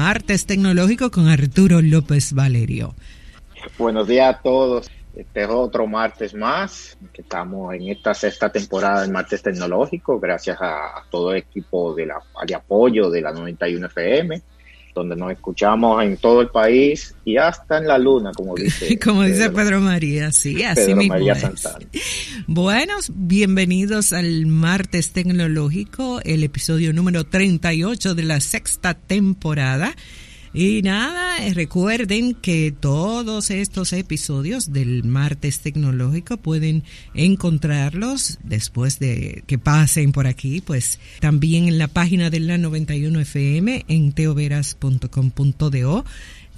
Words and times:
Martes 0.00 0.46
Tecnológico 0.46 1.10
con 1.10 1.28
Arturo 1.28 1.82
López 1.82 2.32
Valerio. 2.32 2.94
Buenos 3.78 4.08
días 4.08 4.34
a 4.34 4.40
todos. 4.40 4.90
Este 5.14 5.42
es 5.42 5.48
otro 5.48 5.86
martes 5.86 6.34
más, 6.34 6.96
que 7.12 7.22
estamos 7.22 7.74
en 7.74 7.88
esta 7.88 8.14
sexta 8.14 8.50
temporada 8.50 9.02
del 9.02 9.10
Martes 9.10 9.42
Tecnológico, 9.42 10.18
gracias 10.18 10.56
a, 10.60 11.04
todo 11.10 11.32
el 11.32 11.38
equipo 11.38 11.94
de, 11.94 12.06
la, 12.06 12.22
de 12.46 12.54
apoyo 12.54 13.10
de 13.10 13.20
la 13.20 13.32
91 13.32 13.86
FM, 13.86 14.40
donde 14.94 15.16
nos 15.16 15.32
escuchamos 15.32 16.02
en 16.02 16.16
todo 16.16 16.40
el 16.40 16.48
país 16.48 17.14
y 17.24 17.36
hasta 17.36 17.78
en 17.78 17.86
la 17.86 17.98
luna, 17.98 18.32
como 18.34 18.54
dice. 18.56 18.98
como 18.98 19.22
dice 19.22 19.50
Pedro, 19.50 19.80
María, 19.80 20.32
sí, 20.32 20.62
así 20.62 20.86
Pedro 20.86 21.04
María 21.04 21.34
Santana. 21.34 21.86
Buenos, 22.46 23.10
bienvenidos 23.14 24.12
al 24.12 24.46
Martes 24.46 25.12
Tecnológico, 25.12 26.20
el 26.24 26.44
episodio 26.44 26.92
número 26.92 27.24
38 27.24 28.14
de 28.14 28.22
la 28.22 28.40
sexta 28.40 28.94
temporada. 28.94 29.94
Y 30.52 30.82
nada, 30.82 31.36
recuerden 31.54 32.34
que 32.34 32.72
todos 32.72 33.50
estos 33.52 33.92
episodios 33.92 34.72
del 34.72 35.04
martes 35.04 35.60
tecnológico 35.60 36.38
pueden 36.38 36.82
encontrarlos 37.14 38.38
después 38.42 38.98
de 38.98 39.44
que 39.46 39.58
pasen 39.58 40.10
por 40.10 40.26
aquí, 40.26 40.60
pues 40.60 40.98
también 41.20 41.68
en 41.68 41.78
la 41.78 41.86
página 41.86 42.30
de 42.30 42.40
la 42.40 42.58
91 42.58 43.20
FM 43.20 43.84
en 43.86 44.12
teoveras.com.do. 44.12 46.04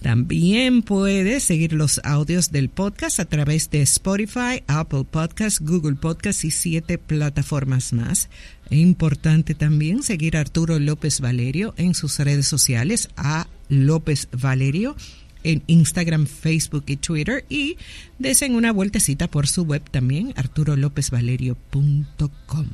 También 0.03 0.83
puedes 0.83 1.45
seguir 1.45 1.73
los 1.75 2.01
audios 2.03 2.51
del 2.51 2.69
podcast 2.69 3.21
a 3.21 3.25
través 3.25 3.71
de 3.71 3.83
Spotify, 3.83 4.65
Apple 4.67 5.05
Podcasts, 5.09 5.61
Google 5.61 5.95
Podcasts 5.95 6.45
y 6.45 6.51
siete 6.51 6.99
plataformas 6.99 7.93
más. 7.93 8.29
Importante 8.71 9.55
también 9.55 10.03
seguir 10.03 10.37
a 10.37 10.41
Arturo 10.41 10.81
López 10.81 11.21
Valerio 11.21 11.73
en 11.77 11.95
sus 11.95 12.19
redes 12.19 12.49
sociales, 12.49 13.11
a 13.17 13.47
López 13.69 14.27
Valerio 14.33 14.97
en 15.45 15.63
Instagram, 15.69 16.27
Facebook 16.27 16.83
y 16.89 16.97
Twitter 16.97 17.45
y 17.49 17.77
desen 18.19 18.57
una 18.57 18.73
vueltecita 18.73 19.29
por 19.29 19.47
su 19.47 19.63
web 19.63 19.89
también, 19.89 20.35
arturolopezvalerio.com. 20.37 22.67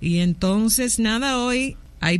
Y 0.00 0.18
entonces, 0.18 0.98
nada, 0.98 1.38
hoy 1.38 1.78
hay 2.00 2.18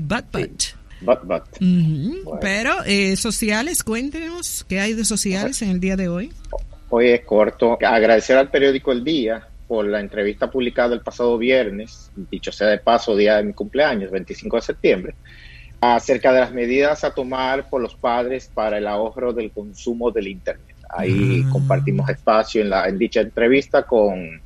Butt 1.05 1.25
Butt. 1.25 2.41
Pero 2.41 2.73
eh, 2.87 3.17
sociales, 3.17 3.83
cuéntenos 3.83 4.65
qué 4.69 4.81
hay 4.81 4.95
de 4.95 5.05
sociales 5.05 5.63
en 5.63 5.71
el 5.71 5.81
día 5.81 5.97
de 5.97 6.09
hoy. 6.09 6.33
Hoy 6.91 7.09
es 7.09 7.23
corto. 7.23 7.79
Agradecer 7.85 8.37
al 8.37 8.51
periódico 8.51 8.93
El 8.93 9.03
Día 9.03 9.47
por 9.67 9.87
la 9.87 10.01
entrevista 10.01 10.51
publicada 10.51 10.95
el 10.95 11.01
pasado 11.01 11.39
viernes, 11.39 12.11
dicho 12.31 12.53
sea 12.53 12.69
de 12.69 12.79
paso, 12.79 13.17
día 13.17 13.39
de 13.39 13.45
mi 13.45 13.55
cumpleaños, 13.55 14.11
25 14.11 14.57
de 14.57 14.63
septiembre, 14.63 15.15
acerca 15.81 16.33
de 16.33 16.41
las 16.41 16.53
medidas 16.53 17.05
a 17.05 17.15
tomar 17.15 17.71
por 17.71 17.81
los 17.81 17.95
padres 17.95 18.51
para 18.53 18.79
el 18.79 18.87
ahorro 18.87 19.33
del 19.33 19.51
consumo 19.51 20.11
del 20.11 20.29
Internet. 20.29 20.77
Ahí 20.91 21.43
ah. 21.47 21.49
compartimos 21.51 22.09
espacio 22.11 22.61
en, 22.61 22.69
la, 22.69 22.87
en 22.87 22.99
dicha 22.99 23.21
entrevista 23.21 23.85
con 23.85 24.43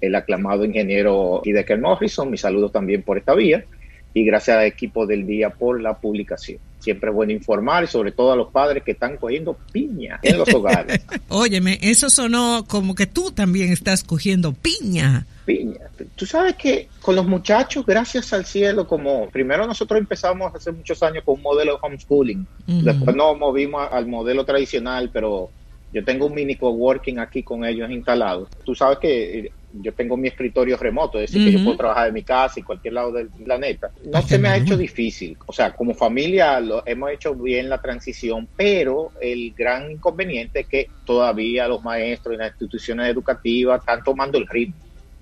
el 0.00 0.14
aclamado 0.14 0.64
ingeniero 0.64 1.42
Hideker 1.44 1.78
Morrison. 1.78 2.30
Mi 2.30 2.38
saludo 2.38 2.70
también 2.70 3.02
por 3.02 3.18
esta 3.18 3.34
vía 3.34 3.64
y 4.12 4.24
gracias 4.24 4.56
al 4.56 4.64
equipo 4.64 5.06
del 5.06 5.26
día 5.26 5.50
por 5.50 5.80
la 5.80 5.98
publicación. 5.98 6.58
Siempre 6.80 7.10
es 7.10 7.14
bueno 7.14 7.32
informar, 7.32 7.86
sobre 7.86 8.10
todo 8.10 8.32
a 8.32 8.36
los 8.36 8.50
padres 8.50 8.82
que 8.82 8.92
están 8.92 9.18
cogiendo 9.18 9.56
piña 9.70 10.18
en 10.22 10.38
los 10.38 10.52
hogares. 10.52 11.04
Óyeme, 11.28 11.78
eso 11.82 12.08
sonó 12.08 12.64
como 12.66 12.94
que 12.94 13.06
tú 13.06 13.30
también 13.30 13.70
estás 13.70 14.02
cogiendo 14.02 14.52
piña. 14.52 15.26
Piña. 15.44 15.80
Tú 16.16 16.24
sabes 16.24 16.56
que 16.56 16.88
con 17.02 17.16
los 17.16 17.26
muchachos, 17.26 17.84
gracias 17.84 18.32
al 18.32 18.46
cielo, 18.46 18.86
como 18.86 19.28
primero 19.28 19.66
nosotros 19.66 20.00
empezamos 20.00 20.54
hace 20.54 20.72
muchos 20.72 21.02
años 21.02 21.22
con 21.24 21.36
un 21.36 21.42
modelo 21.42 21.72
de 21.72 21.78
homeschooling, 21.82 22.46
después 22.66 23.14
nos 23.14 23.38
movimos 23.38 23.86
al 23.92 24.06
modelo 24.06 24.44
tradicional, 24.44 25.10
pero 25.12 25.50
yo 25.92 26.04
tengo 26.04 26.26
un 26.26 26.34
mini 26.34 26.56
coworking 26.56 27.18
aquí 27.18 27.42
con 27.42 27.64
ellos 27.64 27.90
instalados. 27.90 28.48
Tú 28.64 28.74
sabes 28.74 28.98
que 28.98 29.52
yo 29.72 29.92
tengo 29.92 30.16
mi 30.16 30.28
escritorio 30.28 30.76
remoto, 30.76 31.18
es 31.18 31.30
decir, 31.30 31.46
que 31.46 31.58
yo 31.58 31.64
puedo 31.64 31.76
trabajar 31.76 32.06
de 32.06 32.12
mi 32.12 32.22
casa 32.22 32.58
y 32.58 32.62
cualquier 32.62 32.94
lado 32.94 33.12
del 33.12 33.28
planeta. 33.28 33.90
No 34.04 34.22
se 34.22 34.38
me 34.38 34.48
ha 34.48 34.56
hecho 34.56 34.76
difícil. 34.76 35.36
O 35.46 35.52
sea, 35.52 35.72
como 35.72 35.94
familia 35.94 36.58
lo, 36.60 36.82
hemos 36.86 37.10
hecho 37.10 37.34
bien 37.34 37.68
la 37.68 37.80
transición, 37.80 38.48
pero 38.56 39.12
el 39.20 39.52
gran 39.52 39.90
inconveniente 39.90 40.60
es 40.60 40.66
que 40.66 40.88
todavía 41.04 41.68
los 41.68 41.82
maestros 41.82 42.34
y 42.34 42.38
las 42.38 42.50
instituciones 42.50 43.08
educativas 43.08 43.80
están 43.80 44.02
tomando 44.02 44.38
el 44.38 44.46
ritmo. 44.46 44.76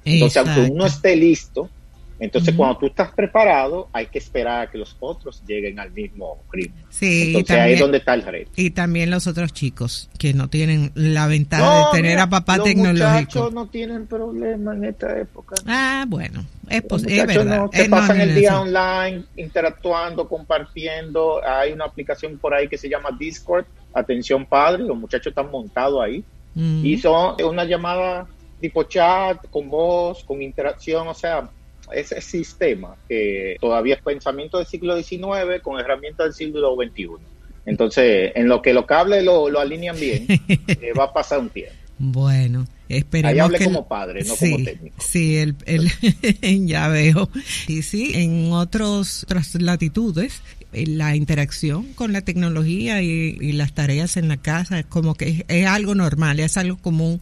Entonces, 0.04 0.36
aunque 0.38 0.72
uno 0.72 0.86
esté 0.86 1.16
listo, 1.16 1.68
entonces, 2.20 2.54
cuando 2.56 2.78
tú 2.78 2.86
estás 2.86 3.12
preparado, 3.12 3.88
hay 3.92 4.06
que 4.06 4.18
esperar 4.18 4.62
a 4.62 4.70
que 4.70 4.76
los 4.76 4.96
otros 4.98 5.42
lleguen 5.46 5.78
al 5.78 5.92
mismo 5.92 6.42
ritmo. 6.50 6.76
Sí, 6.88 7.28
Entonces, 7.28 7.56
ahí 7.56 7.72
es 7.74 7.80
donde 7.80 7.98
está 7.98 8.14
el 8.14 8.22
reto. 8.22 8.50
Y 8.56 8.70
también 8.70 9.10
los 9.10 9.28
otros 9.28 9.52
chicos 9.52 10.10
que 10.18 10.34
no 10.34 10.48
tienen 10.48 10.90
la 10.94 11.28
ventaja 11.28 11.78
de 11.78 12.02
tener 12.02 12.18
a 12.18 12.28
papá 12.28 12.60
tecnológico. 12.60 12.98
Los 12.98 13.12
muchachos 13.12 13.54
no 13.54 13.68
tienen 13.68 14.06
problema 14.06 14.74
en 14.74 14.84
esta 14.84 15.16
época. 15.16 15.54
Ah, 15.66 16.04
bueno, 16.08 16.44
es, 16.68 16.82
posible. 16.82 17.44
No, 17.44 17.70
que 17.70 17.84
pasan 17.84 18.20
el 18.20 18.34
día 18.34 18.60
online 18.60 19.24
interactuando, 19.36 20.28
compartiendo. 20.28 21.40
Hay 21.44 21.72
una 21.72 21.84
aplicación 21.84 22.36
por 22.38 22.52
ahí 22.52 22.66
que 22.66 22.78
se 22.78 22.88
llama 22.88 23.10
Discord. 23.16 23.64
Atención, 23.94 24.44
padre, 24.44 24.82
los 24.82 24.96
muchachos 24.96 25.28
están 25.28 25.50
montados 25.50 26.02
ahí. 26.02 26.24
Y 26.56 26.98
son 26.98 27.40
una 27.44 27.64
llamada 27.64 28.26
tipo 28.60 28.82
chat, 28.82 29.48
con 29.48 29.70
voz, 29.70 30.24
con 30.24 30.42
interacción, 30.42 31.06
o 31.06 31.14
sea, 31.14 31.48
ese 31.92 32.20
sistema 32.20 32.96
que 33.08 33.56
todavía 33.60 33.94
es 33.94 34.02
pensamiento 34.02 34.58
del 34.58 34.66
siglo 34.66 35.00
XIX 35.00 35.60
con 35.62 35.80
herramientas 35.80 36.26
del 36.26 36.34
siglo 36.34 36.76
XXI. 36.76 37.08
Entonces, 37.66 38.32
en 38.34 38.48
lo 38.48 38.62
que 38.62 38.72
los 38.72 38.86
cables 38.86 39.24
lo, 39.24 39.50
lo 39.50 39.60
alinean 39.60 39.98
bien, 39.98 40.26
eh, 40.48 40.92
va 40.98 41.04
a 41.04 41.12
pasar 41.12 41.40
un 41.40 41.50
tiempo. 41.50 41.74
Bueno, 41.98 42.64
esperemos 42.88 43.32
Ahí 43.32 43.38
hable 43.40 43.64
como 43.64 43.88
padre, 43.88 44.22
no 44.24 44.36
como 44.36 44.64
técnico. 44.64 44.96
Sí, 45.00 45.36
el, 45.36 45.56
el 45.66 45.90
ya 46.66 46.88
veo. 46.88 47.28
Y 47.66 47.82
sí, 47.82 48.12
en 48.14 48.52
otros, 48.52 49.24
otras 49.24 49.54
latitudes, 49.56 50.42
eh, 50.72 50.86
la 50.86 51.16
interacción 51.16 51.92
con 51.94 52.12
la 52.12 52.20
tecnología 52.20 53.02
y, 53.02 53.36
y, 53.40 53.52
las 53.52 53.74
tareas 53.74 54.16
en 54.16 54.28
la 54.28 54.36
casa 54.36 54.78
es 54.78 54.86
como 54.86 55.14
que 55.14 55.44
es 55.48 55.66
algo 55.66 55.94
normal, 55.94 56.38
es 56.40 56.56
algo 56.56 56.76
común 56.76 57.20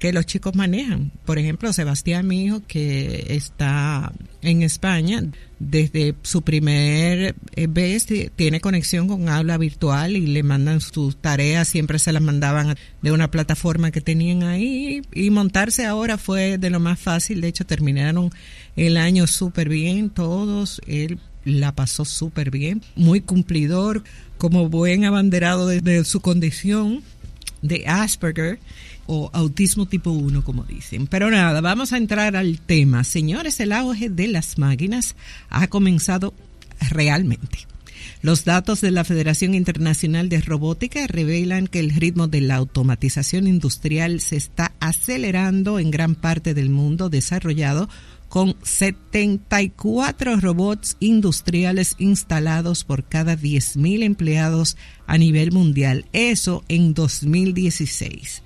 que 0.00 0.12
los 0.14 0.26
chicos 0.26 0.56
manejan. 0.56 1.12
Por 1.26 1.38
ejemplo, 1.38 1.72
Sebastián, 1.72 2.26
mi 2.26 2.46
hijo, 2.46 2.62
que 2.66 3.26
está 3.28 4.10
en 4.40 4.62
España, 4.62 5.22
desde 5.58 6.14
su 6.22 6.40
primer 6.40 7.36
eh, 7.54 7.66
vez 7.68 8.06
tiene 8.34 8.62
conexión 8.62 9.06
con 9.06 9.28
aula 9.28 9.58
virtual 9.58 10.16
y 10.16 10.26
le 10.26 10.42
mandan 10.42 10.80
sus 10.80 11.16
tareas, 11.16 11.68
siempre 11.68 11.98
se 11.98 12.12
las 12.12 12.22
mandaban 12.22 12.76
de 13.02 13.12
una 13.12 13.30
plataforma 13.30 13.90
que 13.90 14.00
tenían 14.00 14.42
ahí 14.42 15.02
y 15.12 15.28
montarse 15.28 15.84
ahora 15.84 16.16
fue 16.16 16.56
de 16.56 16.70
lo 16.70 16.80
más 16.80 16.98
fácil. 16.98 17.42
De 17.42 17.48
hecho, 17.48 17.66
terminaron 17.66 18.30
el 18.76 18.96
año 18.96 19.26
súper 19.26 19.68
bien 19.68 20.08
todos. 20.08 20.80
Él 20.86 21.18
la 21.44 21.74
pasó 21.74 22.06
súper 22.06 22.50
bien, 22.50 22.82
muy 22.96 23.20
cumplidor, 23.20 24.02
como 24.38 24.70
buen 24.70 25.04
abanderado 25.04 25.66
de 25.68 26.04
su 26.04 26.20
condición 26.20 27.02
de 27.60 27.86
Asperger 27.86 28.58
o 29.12 29.28
autismo 29.32 29.86
tipo 29.86 30.12
1, 30.12 30.44
como 30.44 30.62
dicen. 30.62 31.08
Pero 31.08 31.32
nada, 31.32 31.60
vamos 31.60 31.92
a 31.92 31.96
entrar 31.96 32.36
al 32.36 32.60
tema. 32.60 33.02
Señores, 33.02 33.58
el 33.58 33.72
auge 33.72 34.08
de 34.08 34.28
las 34.28 34.56
máquinas 34.56 35.16
ha 35.48 35.66
comenzado 35.66 36.32
realmente. 36.90 37.66
Los 38.22 38.44
datos 38.44 38.80
de 38.80 38.92
la 38.92 39.02
Federación 39.02 39.54
Internacional 39.54 40.28
de 40.28 40.40
Robótica 40.40 41.08
revelan 41.08 41.66
que 41.66 41.80
el 41.80 41.90
ritmo 41.90 42.28
de 42.28 42.40
la 42.40 42.54
automatización 42.54 43.48
industrial 43.48 44.20
se 44.20 44.36
está 44.36 44.72
acelerando 44.78 45.80
en 45.80 45.90
gran 45.90 46.14
parte 46.14 46.54
del 46.54 46.70
mundo 46.70 47.08
desarrollado 47.10 47.88
con 48.28 48.54
74 48.62 50.36
robots 50.36 50.96
industriales 51.00 51.96
instalados 51.98 52.84
por 52.84 53.02
cada 53.02 53.36
10.000 53.36 54.04
empleados 54.04 54.76
a 55.08 55.18
nivel 55.18 55.50
mundial. 55.50 56.04
Eso 56.12 56.62
en 56.68 56.94
2016. 56.94 58.42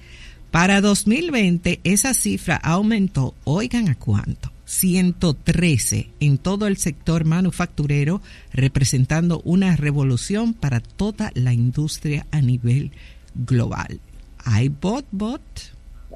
Para 0.54 0.80
2020 0.80 1.80
esa 1.82 2.14
cifra 2.14 2.54
aumentó, 2.54 3.34
oigan 3.42 3.88
a 3.88 3.96
cuánto, 3.96 4.52
113 4.66 6.10
en 6.20 6.38
todo 6.38 6.68
el 6.68 6.76
sector 6.76 7.24
manufacturero, 7.24 8.20
representando 8.52 9.42
una 9.44 9.74
revolución 9.74 10.54
para 10.54 10.78
toda 10.78 11.32
la 11.34 11.52
industria 11.52 12.28
a 12.30 12.40
nivel 12.40 12.92
global. 13.34 13.98
¿Hay 14.44 14.68
bot 14.68 15.04
bot? 15.10 15.42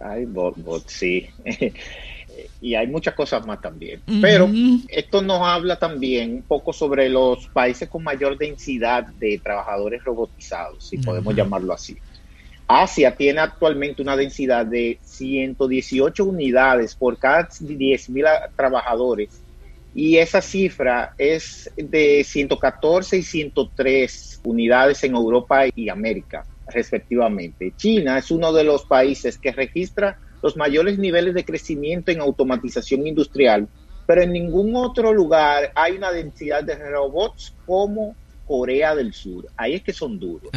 Hay 0.00 0.25
bot 0.25 0.56
bot, 0.58 0.88
sí. 0.88 1.26
y 2.61 2.76
hay 2.76 2.87
muchas 2.87 3.14
cosas 3.14 3.44
más 3.44 3.61
también. 3.61 4.02
Pero 4.20 4.49
esto 4.87 5.20
nos 5.20 5.43
habla 5.43 5.81
también 5.81 6.34
un 6.34 6.43
poco 6.43 6.73
sobre 6.73 7.08
los 7.08 7.49
países 7.49 7.88
con 7.88 8.05
mayor 8.05 8.38
densidad 8.38 9.05
de 9.05 9.41
trabajadores 9.43 10.05
robotizados, 10.05 10.87
si 10.88 10.99
podemos 10.99 11.34
llamarlo 11.34 11.73
así. 11.73 11.96
Asia 12.69 13.17
tiene 13.17 13.41
actualmente 13.41 14.03
una 14.03 14.15
densidad 14.15 14.67
de 14.67 14.99
118 15.03 16.23
unidades 16.23 16.94
por 16.94 17.19
cada 17.19 17.49
10.000 17.49 18.50
trabajadores 18.55 19.43
y 19.94 20.19
esa 20.19 20.43
cifra 20.43 21.15
es 21.17 21.70
de 21.76 22.23
114 22.23 23.17
y 23.17 23.23
103 23.23 24.43
unidades 24.44 25.03
en 25.03 25.15
Europa 25.15 25.62
y 25.75 25.88
América, 25.88 26.44
respectivamente. 26.69 27.73
China 27.76 28.19
es 28.19 28.31
uno 28.31 28.53
de 28.53 28.65
los 28.65 28.85
países 28.85 29.38
que 29.38 29.50
registra 29.50 30.19
los 30.43 30.56
mayores 30.56 30.99
niveles 30.99 31.35
de 31.35 31.44
crecimiento 31.44 32.12
en 32.12 32.20
automatización 32.20 33.06
industrial, 33.06 33.67
pero 34.06 34.23
en 34.23 34.32
ningún 34.32 34.76
otro 34.76 35.12
lugar 35.12 35.73
hay 35.75 35.97
una 35.97 36.12
densidad 36.12 36.62
de 36.62 36.76
robots 36.76 37.55
como 37.67 38.15
Corea 38.47 38.94
del 38.94 39.12
Sur. 39.12 39.47
Ahí 39.56 39.75
es 39.75 39.82
que 39.82 39.93
son 39.93 40.19
duros. 40.19 40.50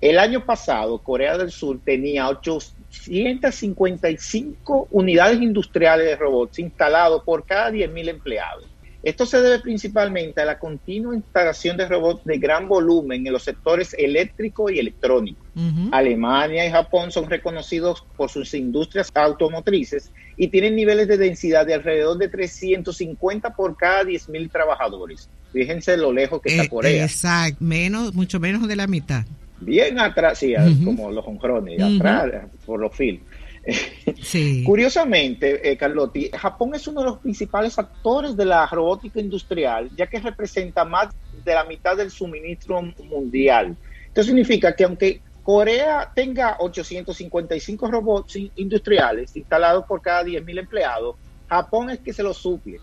El 0.00 0.18
año 0.18 0.44
pasado, 0.44 0.98
Corea 0.98 1.38
del 1.38 1.50
Sur 1.50 1.80
tenía 1.84 2.28
855 2.28 4.88
unidades 4.90 5.40
industriales 5.40 6.06
de 6.06 6.16
robots 6.16 6.58
instalados 6.58 7.22
por 7.24 7.46
cada 7.46 7.70
10.000 7.70 8.08
empleados. 8.08 8.66
Esto 9.02 9.24
se 9.24 9.40
debe 9.40 9.60
principalmente 9.60 10.40
a 10.40 10.44
la 10.44 10.58
continua 10.58 11.14
instalación 11.14 11.76
de 11.76 11.86
robots 11.86 12.24
de 12.24 12.38
gran 12.38 12.66
volumen 12.66 13.24
en 13.24 13.32
los 13.32 13.44
sectores 13.44 13.94
eléctrico 13.96 14.68
y 14.68 14.80
electrónico. 14.80 15.46
Alemania 15.92 16.66
y 16.66 16.72
Japón 16.72 17.12
son 17.12 17.30
reconocidos 17.30 18.04
por 18.16 18.30
sus 18.30 18.52
industrias 18.52 19.12
automotrices 19.14 20.10
y 20.36 20.48
tienen 20.48 20.74
niveles 20.74 21.06
de 21.06 21.18
densidad 21.18 21.64
de 21.64 21.74
alrededor 21.74 22.18
de 22.18 22.28
350 22.28 23.54
por 23.54 23.76
cada 23.76 24.02
10.000 24.02 24.50
trabajadores. 24.50 25.30
Fíjense 25.52 25.96
lo 25.96 26.12
lejos 26.12 26.42
que 26.42 26.48
está 26.50 26.64
eh, 26.64 26.68
Corea. 26.68 27.04
Exacto, 27.04 27.58
menos, 27.60 28.12
mucho 28.12 28.40
menos 28.40 28.66
de 28.66 28.74
la 28.74 28.88
mitad. 28.88 29.24
Bien 29.60 29.98
atrás, 29.98 30.38
sí, 30.38 30.54
como 30.84 31.10
los 31.10 31.26
hongrones, 31.26 31.80
atrás, 31.82 32.44
por 32.64 32.80
los 32.80 32.94
fil. 32.94 33.22
Curiosamente, 34.64 35.70
eh, 35.70 35.76
Carlotti, 35.76 36.30
Japón 36.30 36.74
es 36.74 36.86
uno 36.86 37.00
de 37.00 37.06
los 37.06 37.18
principales 37.18 37.78
actores 37.78 38.36
de 38.36 38.44
la 38.44 38.66
robótica 38.66 39.20
industrial, 39.20 39.90
ya 39.96 40.06
que 40.06 40.20
representa 40.20 40.84
más 40.84 41.08
de 41.44 41.54
la 41.54 41.64
mitad 41.64 41.96
del 41.96 42.10
suministro 42.10 42.82
mundial. 42.82 43.76
Esto 44.06 44.22
significa 44.22 44.74
que 44.74 44.84
aunque 44.84 45.20
Corea 45.42 46.10
tenga 46.14 46.56
855 46.58 47.90
robots 47.90 48.36
industriales 48.56 49.36
instalados 49.36 49.84
por 49.86 50.00
cada 50.00 50.24
10.000 50.24 50.58
empleados, 50.58 51.16
Japón 51.48 51.90
es 51.90 52.00
que 52.00 52.12
se 52.12 52.22
los 52.22 52.36
suple. 52.36 52.80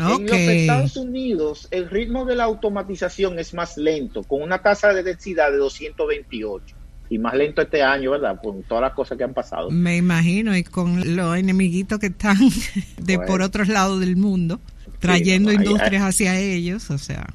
En 0.00 0.26
los 0.26 0.32
Estados 0.32 0.96
Unidos, 0.96 1.68
el 1.70 1.90
ritmo 1.90 2.24
de 2.24 2.34
la 2.34 2.44
automatización 2.44 3.38
es 3.38 3.52
más 3.52 3.76
lento, 3.76 4.22
con 4.22 4.40
una 4.42 4.62
tasa 4.62 4.94
de 4.94 5.02
densidad 5.02 5.50
de 5.50 5.58
228 5.58 6.74
y 7.10 7.18
más 7.18 7.34
lento 7.34 7.60
este 7.60 7.82
año, 7.82 8.12
¿verdad? 8.12 8.40
Con 8.42 8.62
todas 8.62 8.82
las 8.82 8.92
cosas 8.94 9.18
que 9.18 9.24
han 9.24 9.34
pasado. 9.34 9.70
Me 9.70 9.96
imagino, 9.96 10.56
y 10.56 10.62
con 10.62 11.16
los 11.16 11.36
enemiguitos 11.36 11.98
que 11.98 12.06
están 12.06 12.38
de 12.98 13.18
por 13.18 13.42
otros 13.42 13.68
lados 13.68 14.00
del 14.00 14.16
mundo, 14.16 14.60
trayendo 15.00 15.52
industrias 15.52 16.02
hacia 16.02 16.38
ellos, 16.38 16.88
o 16.90 16.98
sea. 16.98 17.26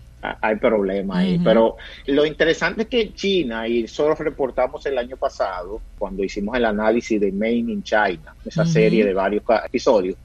Hay 0.42 0.56
problemas 0.56 1.18
ahí, 1.18 1.40
pero 1.44 1.76
lo 2.08 2.26
interesante 2.26 2.84
es 2.84 2.88
que 2.88 3.14
China, 3.14 3.68
y 3.68 3.88
solo 3.88 4.16
reportamos 4.16 4.84
el 4.88 4.98
año 4.98 5.18
pasado, 5.18 5.82
cuando 6.00 6.24
hicimos 6.24 6.58
el 6.58 6.66
análisis 6.66 7.22
de 7.22 7.32
Made 7.32 7.58
in 7.58 7.84
China, 7.84 8.34
esa 8.44 8.66
serie 8.66 9.06
de 9.06 9.14
varios 9.14 9.44
episodios, 9.66 10.16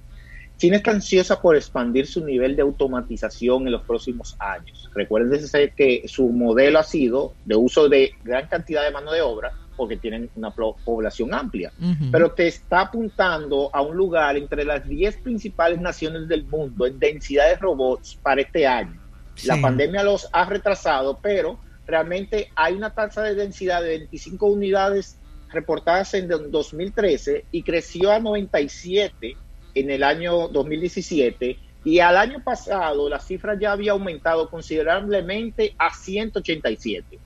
China 0.61 0.77
está 0.77 0.91
ansiosa 0.91 1.41
por 1.41 1.57
expandir 1.57 2.07
su 2.07 2.23
nivel 2.23 2.55
de 2.55 2.61
automatización 2.61 3.65
en 3.65 3.73
los 3.73 3.81
próximos 3.81 4.37
años. 4.39 4.91
Recuerden 4.95 5.41
que 5.75 6.03
su 6.07 6.29
modelo 6.29 6.79
ha 6.79 6.83
sido 6.83 7.33
de 7.47 7.57
uso 7.57 7.89
de 7.89 8.13
gran 8.23 8.47
cantidad 8.47 8.85
de 8.85 8.91
mano 8.91 9.11
de 9.11 9.23
obra 9.23 9.53
porque 9.75 9.97
tienen 9.97 10.29
una 10.37 10.51
población 10.51 11.33
amplia, 11.33 11.73
pero 12.13 12.33
te 12.33 12.47
está 12.47 12.83
apuntando 12.83 13.71
a 13.73 13.81
un 13.81 13.97
lugar 13.97 14.37
entre 14.37 14.67
las 14.67 14.87
10 14.87 15.23
principales 15.23 15.81
naciones 15.81 16.29
del 16.29 16.45
mundo 16.45 16.85
en 16.85 16.99
densidad 16.99 17.49
de 17.49 17.57
robots 17.57 18.19
para 18.23 18.43
este 18.43 18.67
año. 18.67 19.01
La 19.47 19.59
pandemia 19.63 20.03
los 20.03 20.29
ha 20.31 20.45
retrasado, 20.45 21.21
pero 21.23 21.59
realmente 21.87 22.51
hay 22.55 22.75
una 22.75 22.91
tasa 22.91 23.23
de 23.23 23.35
densidad 23.35 23.81
de 23.81 23.89
25 24.01 24.45
unidades 24.45 25.17
reportadas 25.49 26.13
en 26.13 26.29
2013 26.29 27.47
y 27.51 27.63
creció 27.63 28.13
a 28.13 28.19
97 28.19 29.39
en 29.75 29.91
el 29.91 30.03
año 30.03 30.49
2017 30.49 31.59
y 31.85 31.99
al 32.01 32.17
año 32.17 32.43
pasado 32.45 33.09
la 33.09 33.21
cifra 33.21 33.59
ya 33.59 33.73
había 33.73 33.93
aumentado 33.93 34.51
considerablemente 34.51 35.75
a 35.79 35.95
187. 35.95 37.19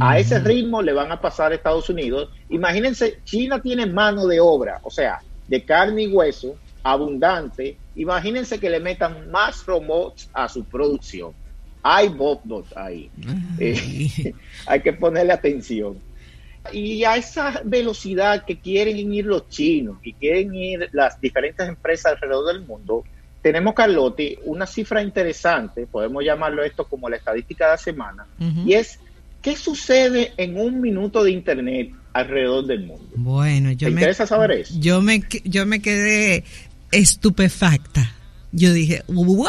A 0.00 0.18
ese 0.18 0.38
ritmo 0.38 0.80
le 0.80 0.92
van 0.92 1.12
a 1.12 1.20
pasar 1.20 1.52
a 1.52 1.54
Estados 1.54 1.90
Unidos. 1.90 2.30
Imagínense, 2.48 3.18
China 3.24 3.60
tiene 3.60 3.84
mano 3.84 4.26
de 4.26 4.40
obra, 4.40 4.80
o 4.82 4.90
sea, 4.90 5.20
de 5.48 5.64
carne 5.64 6.04
y 6.04 6.08
hueso, 6.08 6.56
abundante. 6.82 7.76
Imagínense 7.94 8.58
que 8.58 8.70
le 8.70 8.80
metan 8.80 9.30
más 9.30 9.66
robots 9.66 10.30
a 10.32 10.48
su 10.48 10.64
producción. 10.64 11.32
Hay 11.82 12.08
bots 12.08 12.74
ahí. 12.76 13.10
Eh, 13.58 14.32
hay 14.66 14.80
que 14.80 14.92
ponerle 14.92 15.32
atención. 15.32 15.98
Y 16.72 17.04
a 17.04 17.16
esa 17.16 17.60
velocidad 17.64 18.44
que 18.44 18.58
quieren 18.58 19.12
ir 19.12 19.26
los 19.26 19.48
chinos 19.48 19.98
y 20.02 20.12
quieren 20.12 20.54
ir 20.54 20.88
las 20.92 21.20
diferentes 21.20 21.68
empresas 21.68 22.12
alrededor 22.12 22.54
del 22.54 22.64
mundo, 22.64 23.04
tenemos, 23.42 23.74
Carlotti, 23.74 24.38
una 24.44 24.66
cifra 24.66 25.02
interesante, 25.02 25.86
podemos 25.86 26.24
llamarlo 26.24 26.62
esto 26.62 26.84
como 26.84 27.08
la 27.08 27.16
estadística 27.16 27.64
de 27.66 27.70
la 27.72 27.78
semana, 27.78 28.26
y 28.64 28.74
es 28.74 29.00
qué 29.42 29.56
sucede 29.56 30.32
en 30.36 30.56
un 30.56 30.80
minuto 30.80 31.24
de 31.24 31.32
Internet 31.32 31.90
alrededor 32.12 32.66
del 32.66 32.86
mundo. 32.86 33.08
Bueno, 33.16 33.72
yo 33.72 33.88
¿Te 33.88 33.92
interesa 33.92 34.26
saber 34.26 34.52
eso? 34.52 34.74
Yo 34.78 35.02
me, 35.02 35.22
yo 35.44 35.66
me 35.66 35.82
quedé 35.82 36.44
estupefacta. 36.92 38.14
Yo 38.52 38.72
dije, 38.72 39.02
¿what? 39.08 39.48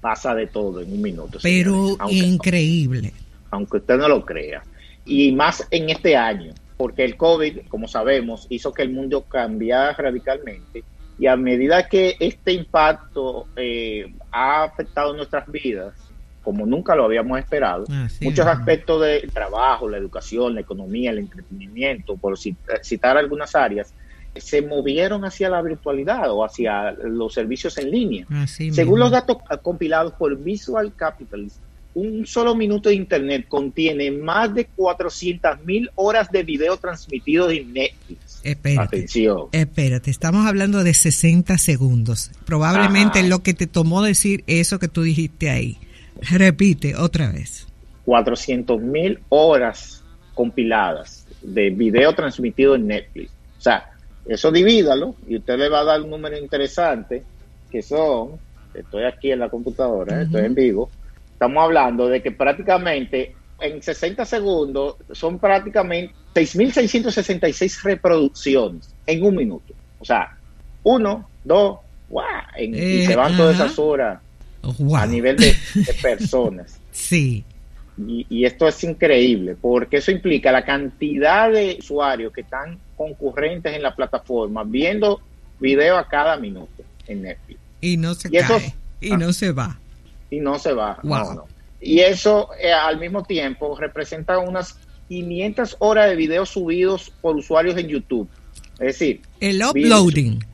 Pasa 0.00 0.34
de 0.34 0.46
todo 0.48 0.82
en 0.82 0.92
un 0.92 1.00
minuto. 1.00 1.38
Pero 1.42 1.96
increíble. 2.10 3.12
Aunque 3.50 3.78
usted 3.78 3.96
no 3.96 4.08
lo 4.08 4.24
crea 4.24 4.62
y 5.06 5.32
más 5.32 5.66
en 5.70 5.88
este 5.88 6.16
año, 6.16 6.52
porque 6.76 7.04
el 7.04 7.16
COVID, 7.16 7.68
como 7.68 7.88
sabemos, 7.88 8.46
hizo 8.50 8.72
que 8.72 8.82
el 8.82 8.90
mundo 8.90 9.22
cambiara 9.22 9.92
radicalmente 9.92 10.84
y 11.18 11.26
a 11.26 11.36
medida 11.36 11.88
que 11.88 12.16
este 12.20 12.52
impacto 12.52 13.46
eh, 13.56 14.12
ha 14.30 14.64
afectado 14.64 15.14
nuestras 15.14 15.50
vidas, 15.50 15.94
como 16.42 16.66
nunca 16.66 16.94
lo 16.94 17.04
habíamos 17.04 17.38
esperado, 17.38 17.84
muchos 18.20 18.46
aspectos 18.46 19.02
del 19.02 19.30
trabajo, 19.32 19.88
la 19.88 19.96
educación, 19.96 20.54
la 20.54 20.60
economía, 20.60 21.10
el 21.10 21.18
entretenimiento, 21.18 22.16
por 22.16 22.36
citar 22.38 23.16
algunas 23.16 23.54
áreas, 23.54 23.94
se 24.36 24.60
movieron 24.60 25.24
hacia 25.24 25.48
la 25.48 25.62
virtualidad 25.62 26.30
o 26.30 26.44
hacia 26.44 26.92
los 26.92 27.32
servicios 27.32 27.78
en 27.78 27.90
línea. 27.90 28.26
Según 28.46 29.00
los 29.00 29.10
datos 29.10 29.38
compilados 29.62 30.12
por 30.12 30.36
Visual 30.38 30.92
Capitalist, 30.94 31.60
un 31.96 32.26
solo 32.26 32.54
minuto 32.54 32.90
de 32.90 32.94
internet 32.94 33.46
contiene 33.48 34.10
más 34.10 34.54
de 34.54 34.66
400 34.66 35.64
mil 35.64 35.90
horas 35.94 36.30
de 36.30 36.42
video 36.42 36.76
transmitidos 36.76 37.50
en 37.54 37.72
Netflix. 37.72 38.40
Espérate, 38.44 38.98
Atención. 38.98 39.46
Espérate, 39.50 40.10
estamos 40.10 40.46
hablando 40.46 40.84
de 40.84 40.92
60 40.92 41.56
segundos. 41.56 42.32
Probablemente 42.44 43.26
lo 43.26 43.42
que 43.42 43.54
te 43.54 43.66
tomó 43.66 44.02
decir 44.02 44.44
eso 44.46 44.78
que 44.78 44.88
tú 44.88 45.02
dijiste 45.02 45.48
ahí. 45.48 45.78
Repite 46.20 46.96
otra 46.96 47.32
vez. 47.32 47.66
400 48.04 48.78
mil 48.82 49.20
horas 49.30 50.04
compiladas 50.34 51.26
de 51.40 51.70
video 51.70 52.14
transmitido 52.14 52.74
en 52.74 52.88
Netflix. 52.88 53.30
O 53.56 53.60
sea, 53.62 53.90
eso 54.26 54.52
divídalo 54.52 55.14
y 55.26 55.38
usted 55.38 55.56
le 55.56 55.70
va 55.70 55.80
a 55.80 55.84
dar 55.84 56.02
un 56.02 56.10
número 56.10 56.36
interesante 56.36 57.22
que 57.70 57.80
son, 57.80 58.32
estoy 58.74 59.04
aquí 59.04 59.32
en 59.32 59.38
la 59.38 59.48
computadora, 59.48 60.20
estoy 60.20 60.44
en 60.44 60.54
vivo, 60.54 60.90
Estamos 61.36 61.62
hablando 61.64 62.08
de 62.08 62.22
que 62.22 62.32
prácticamente 62.32 63.34
en 63.60 63.82
60 63.82 64.24
segundos 64.24 64.96
son 65.12 65.38
prácticamente 65.38 66.14
6.666 66.34 67.82
reproducciones 67.82 68.94
en 69.06 69.22
un 69.22 69.36
minuto. 69.36 69.74
O 69.98 70.04
sea, 70.06 70.34
uno, 70.82 71.28
dos, 71.44 71.80
wow, 72.08 72.22
y 72.58 73.04
se 73.04 73.14
van 73.14 73.36
todas 73.36 73.56
esas 73.56 73.78
horas 73.78 74.18
a 74.94 75.06
nivel 75.06 75.36
de, 75.36 75.54
personas. 76.02 76.80
sí. 76.90 77.44
Y, 77.98 78.26
y, 78.30 78.44
esto 78.46 78.66
es 78.66 78.82
increíble, 78.84 79.56
porque 79.60 79.98
eso 79.98 80.10
implica 80.10 80.50
la 80.52 80.64
cantidad 80.64 81.52
de 81.52 81.76
usuarios 81.78 82.32
que 82.32 82.42
están 82.42 82.78
concurrentes 82.96 83.74
en 83.74 83.82
la 83.82 83.94
plataforma 83.94 84.64
viendo 84.64 85.20
video 85.60 85.98
a 85.98 86.08
cada 86.08 86.38
minuto 86.38 86.82
en 87.06 87.22
Netflix. 87.22 87.60
Y 87.82 87.98
no 87.98 88.14
se 88.14 88.30
cae, 88.30 88.74
y 89.02 89.10
no 89.10 89.34
se 89.34 89.52
va 89.52 89.78
y 90.30 90.40
no 90.40 90.58
se 90.58 90.72
va. 90.72 90.98
Y 91.80 92.00
eso 92.00 92.50
eh, 92.60 92.72
al 92.72 92.98
mismo 92.98 93.22
tiempo 93.22 93.76
representa 93.78 94.38
unas 94.38 94.78
500 95.08 95.76
horas 95.78 96.08
de 96.08 96.16
videos 96.16 96.50
subidos 96.50 97.12
por 97.20 97.36
usuarios 97.36 97.76
en 97.76 97.88
YouTube. 97.88 98.28
Es 98.74 98.98
decir, 98.98 99.22
el 99.40 99.62
uploading. 99.62 100.44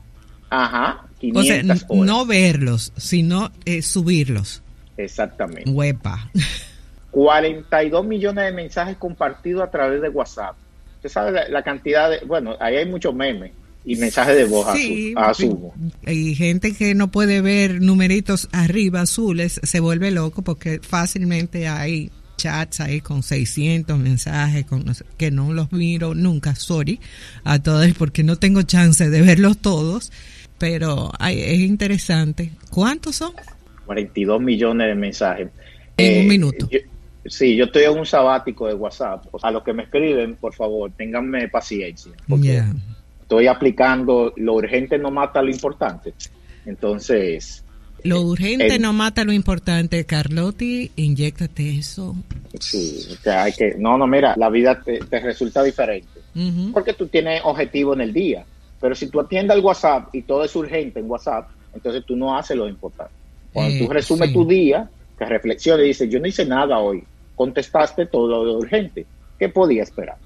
ajá, 0.49 1.05
500 1.19 1.85
o 1.87 1.95
sea, 1.95 2.05
no 2.05 2.25
verlos, 2.25 2.93
sino 2.97 3.51
eh, 3.65 3.81
subirlos. 3.81 4.61
Exactamente. 4.97 5.69
Huepa. 5.69 6.29
42 7.11 8.05
millones 8.05 8.45
de 8.45 8.51
mensajes 8.51 8.97
compartidos 8.97 9.63
a 9.63 9.69
través 9.69 10.01
de 10.01 10.09
WhatsApp. 10.09 10.55
Usted 10.95 11.09
sabe 11.09 11.49
la, 11.49 11.61
cantidad 11.61 12.09
de, 12.09 12.25
bueno, 12.25 12.55
ahí 12.59 12.77
hay 12.77 12.87
muchos 12.87 13.13
memes 13.13 13.51
y 13.85 13.95
mensajes 13.95 14.35
de 14.35 14.45
voz 14.45 14.67
sí, 14.75 15.13
asumo. 15.17 15.73
Y 16.07 16.35
gente 16.35 16.73
que 16.73 16.95
no 16.95 17.11
puede 17.11 17.41
ver 17.41 17.81
numeritos 17.81 18.47
arriba 18.51 19.01
azules 19.01 19.59
se 19.61 19.79
vuelve 19.79 20.11
loco 20.11 20.41
porque 20.41 20.79
fácilmente 20.81 21.67
hay 21.67 22.11
chats 22.37 22.79
ahí 22.79 23.01
con 23.01 23.23
600 23.23 23.97
mensajes 23.97 24.65
con, 24.65 24.85
que 25.17 25.31
no 25.31 25.53
los 25.53 25.71
miro 25.71 26.15
nunca, 26.15 26.55
sorry 26.55 26.99
a 27.43 27.61
todos 27.61 27.87
porque 27.97 28.23
no 28.23 28.37
tengo 28.37 28.61
chance 28.63 29.09
de 29.09 29.21
verlos 29.21 29.57
todos, 29.59 30.11
pero 30.57 31.11
es 31.19 31.59
interesante. 31.59 32.51
¿Cuántos 32.69 33.17
son? 33.17 33.33
42 33.85 34.41
millones 34.41 34.87
de 34.87 34.95
mensajes. 34.95 35.49
En 35.97 36.19
un 36.19 36.25
eh, 36.25 36.27
minuto. 36.27 36.69
sí, 37.25 37.55
yo 37.55 37.65
estoy 37.65 37.83
en 37.83 37.99
un 37.99 38.05
sabático 38.05 38.67
de 38.67 38.73
WhatsApp. 38.73 39.25
A 39.41 39.51
los 39.51 39.63
que 39.63 39.73
me 39.73 39.83
escriben, 39.83 40.35
por 40.35 40.53
favor, 40.53 40.91
ténganme 40.95 41.49
paciencia. 41.49 42.13
Porque 42.27 42.63
estoy 43.33 43.47
aplicando 43.47 44.33
lo 44.37 44.53
urgente 44.53 44.97
no 44.97 45.11
mata 45.11 45.41
lo 45.41 45.49
importante. 45.49 46.13
Entonces. 46.65 47.63
Lo 48.03 48.21
urgente 48.21 48.79
no 48.79 48.93
mata 48.93 49.23
lo 49.23 49.31
importante, 49.31 50.05
Carlotti, 50.05 50.91
inyectate 50.95 51.77
eso. 51.77 52.15
Sí, 52.59 53.17
hay 53.25 53.53
que. 53.53 53.75
No, 53.77 53.97
no, 53.97 54.07
mira, 54.07 54.35
la 54.37 54.49
vida 54.49 54.81
te, 54.81 54.99
resulta 55.19 55.63
diferente. 55.63 56.07
Porque 56.73 56.93
tú 56.93 57.07
tienes 57.07 57.41
objetivo 57.43 57.93
en 57.93 58.01
el 58.01 58.13
día. 58.13 58.45
Pero 58.79 58.95
si 58.95 59.07
tú 59.07 59.21
atiendes 59.21 59.55
al 59.55 59.63
WhatsApp 59.63 60.13
y 60.13 60.23
todo 60.23 60.43
es 60.43 60.55
urgente 60.55 60.99
en 60.99 61.09
WhatsApp, 61.09 61.49
entonces 61.73 62.03
tú 62.05 62.15
no 62.15 62.37
haces 62.37 62.57
lo 62.57 62.67
importante. 62.67 63.13
Cuando 63.53 63.77
tú 63.77 63.85
eh, 63.85 63.93
resumes 63.93 64.33
tu 64.33 64.45
día, 64.45 64.89
que 65.17 65.25
reflexiones 65.25 65.85
y 65.85 65.87
dices, 65.89 66.09
yo 66.09 66.19
no 66.19 66.27
hice 66.27 66.45
nada 66.45 66.79
hoy, 66.79 67.03
contestaste 67.35 68.07
todo 68.07 68.43
lo 68.43 68.57
urgente. 68.57 69.05
¿Qué 69.39 69.47
podía 69.47 69.83
esperar? 69.83 70.17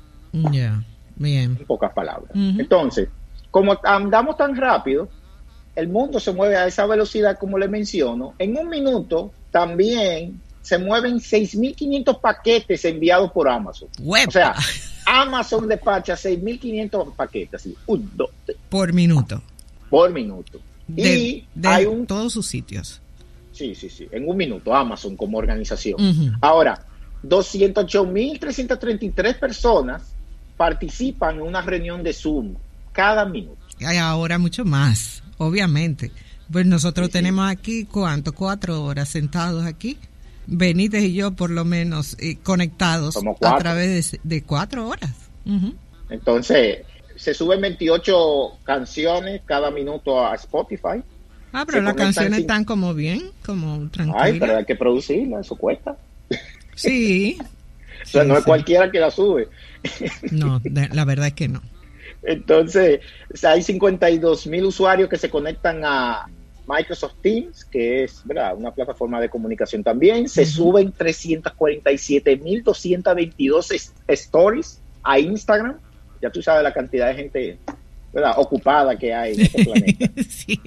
Ya, 0.52 0.82
bien. 1.18 1.58
En 1.60 1.66
pocas 1.66 1.94
palabras. 1.94 2.32
Entonces, 2.34 3.10
como 3.52 3.78
andamos 3.84 4.38
tan 4.38 4.56
rápido, 4.56 5.10
el 5.76 5.88
mundo 5.88 6.20
se 6.20 6.34
mueve 6.34 6.58
a 6.58 6.68
esa 6.68 6.86
velocidad 6.86 7.38
como 7.38 7.58
le 7.58 7.68
menciono. 7.68 8.36
En 8.40 8.58
un 8.58 8.70
minuto 8.70 9.32
también 9.52 10.42
se 10.62 10.78
mueven 10.78 11.20
6.500 11.20 12.20
paquetes 12.20 12.84
enviados 12.86 13.32
por 13.32 13.48
Amazon. 13.48 13.88
O 14.06 14.32
sea, 14.32 14.54
Amazon 15.06 15.68
despacha 15.68 16.16
6.500 16.16 17.16
paquetes. 17.16 17.70
Por 18.70 18.92
minuto. 18.92 19.42
Por 19.90 20.12
minuto. 20.12 20.60
y 20.96 21.46
hay 21.64 21.86
un, 21.86 22.06
todos 22.06 22.34
sus 22.34 22.46
sitios. 22.48 23.02
Sí, 23.52 23.74
sí, 23.76 23.90
sí. 23.90 24.08
En 24.12 24.28
un 24.28 24.36
minuto, 24.36 24.76
Amazon 24.76 25.16
como 25.16 25.38
organización. 25.38 26.38
Ahora, 26.42 26.86
208.333 27.24 29.40
personas 29.40 30.17
participan 30.58 31.36
en 31.36 31.42
una 31.42 31.62
reunión 31.62 32.04
de 32.04 32.14
Zoom 32.14 32.56
cada 32.92 33.26
minuto. 33.26 33.58
Hay 33.86 33.98
ahora 33.98 34.38
mucho 34.38 34.66
más, 34.66 35.24
obviamente. 35.38 36.12
Pues 36.52 36.66
nosotros 36.66 37.10
tenemos 37.10 37.50
aquí, 37.50 37.86
¿cuánto? 37.86 38.34
Cuatro 38.34 38.84
horas 38.84 39.10
sentados 39.10 39.66
aquí. 39.66 39.98
Benítez 40.48 41.04
y 41.04 41.14
yo, 41.14 41.32
por 41.32 41.50
lo 41.50 41.66
menos, 41.66 42.18
eh, 42.20 42.38
conectados 42.42 43.18
a 43.42 43.58
través 43.58 44.18
de, 44.24 44.44
cuatro 44.44 44.88
horas. 44.88 45.14
Entonces, 46.10 46.80
se 47.16 47.34
suben 47.34 47.62
28 47.62 48.60
canciones 48.64 49.42
cada 49.46 49.72
minuto 49.72 50.26
a 50.26 50.36
Spotify 50.36 51.04
Ah, 51.54 51.66
pero 51.66 51.82
las 51.82 51.96
canciones 51.96 52.40
están 52.40 52.66
como 52.66 52.94
bien, 52.94 53.32
como 53.46 53.90
tranquilas. 53.90 54.22
Ay, 54.22 54.40
pero 54.40 54.58
hay 54.58 54.66
que 54.66 54.76
producirla, 54.76 55.40
eso 55.42 55.56
cuesta. 55.56 55.98
Sí. 56.76 57.38
O 58.08 58.10
sea, 58.10 58.24
no 58.24 58.38
es 58.38 58.46
cualquiera 58.46 58.90
que 58.90 59.00
la 59.00 59.12
sube. 59.12 59.50
no, 60.32 60.62
la 60.74 61.06
verdad 61.06 61.28
es 61.28 61.34
que 61.34 61.48
no. 61.48 61.62
Entonces, 62.24 63.02
hay 63.44 63.62
52 63.62 64.48
mil 64.48 64.66
usuarios 64.66 65.10
que 65.10 65.18
se 65.18 65.30
conectan 65.30 65.82
a 65.84 66.28
Microsoft 66.68 67.16
Teams, 67.22 67.64
que 67.66 68.04
es 68.04 68.22
¿verdad? 68.26 68.56
una 68.58 68.72
plataforma 68.72 69.22
de 69.22 69.30
comunicación 69.30 69.84
también. 69.84 70.28
Se 70.28 70.46
suben 70.46 70.92
347 70.92 72.38
mil 72.38 72.64
222 72.64 73.92
stories 74.08 74.82
a 75.04 75.20
Instagram. 75.20 75.78
Ya 76.22 76.30
tú 76.30 76.42
sabes 76.42 76.64
la 76.64 76.74
cantidad 76.74 77.08
de 77.08 77.16
gente 77.16 77.60
¿verdad? 78.12 78.34
ocupada 78.38 78.98
que 78.98 79.14
hay 79.14 79.36
en 79.36 79.42
este 79.42 79.64
planeta. 79.66 80.12
sí. 80.30 80.60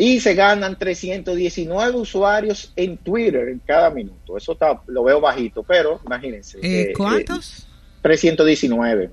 Y 0.00 0.20
se 0.20 0.34
ganan 0.34 0.78
319 0.78 1.98
usuarios 1.98 2.72
en 2.76 2.98
Twitter 2.98 3.48
en 3.48 3.58
cada 3.58 3.90
minuto. 3.90 4.36
Eso 4.36 4.52
está, 4.52 4.80
lo 4.86 5.02
veo 5.02 5.20
bajito, 5.20 5.64
pero 5.64 6.00
imagínense. 6.06 6.58
Eh, 6.62 6.92
¿Cuántos? 6.96 7.66
319. 8.02 9.10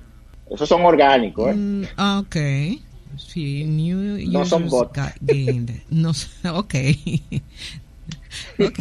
Esos 0.51 0.69
son 0.69 0.85
orgánicos. 0.85 1.49
¿eh? 1.49 1.55
Mm, 1.55 1.83
ok. 2.19 2.35
Sí, 3.17 3.65
no 4.27 4.45
son 4.45 4.69
bots. 4.69 4.99
No, 5.89 6.11
ok. 6.53 6.75
ok. 8.59 8.79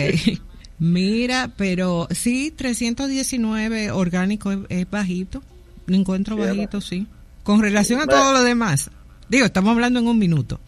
Mira, 0.78 1.52
pero 1.56 2.06
sí, 2.10 2.52
319 2.54 3.92
orgánico 3.92 4.52
es, 4.68 4.90
bajito. 4.90 5.42
Lo 5.86 5.96
encuentro 5.96 6.36
bajito, 6.36 6.82
sí. 6.82 7.06
Con 7.44 7.62
relación 7.62 8.02
a 8.02 8.06
todo 8.06 8.34
lo 8.34 8.42
demás. 8.42 8.90
Digo, 9.30 9.46
estamos 9.46 9.72
hablando 9.72 10.00
en 10.00 10.06
un 10.06 10.18
minuto 10.18 10.60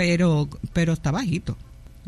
pero 0.00 0.48
pero 0.72 0.94
está 0.94 1.10
bajito. 1.10 1.58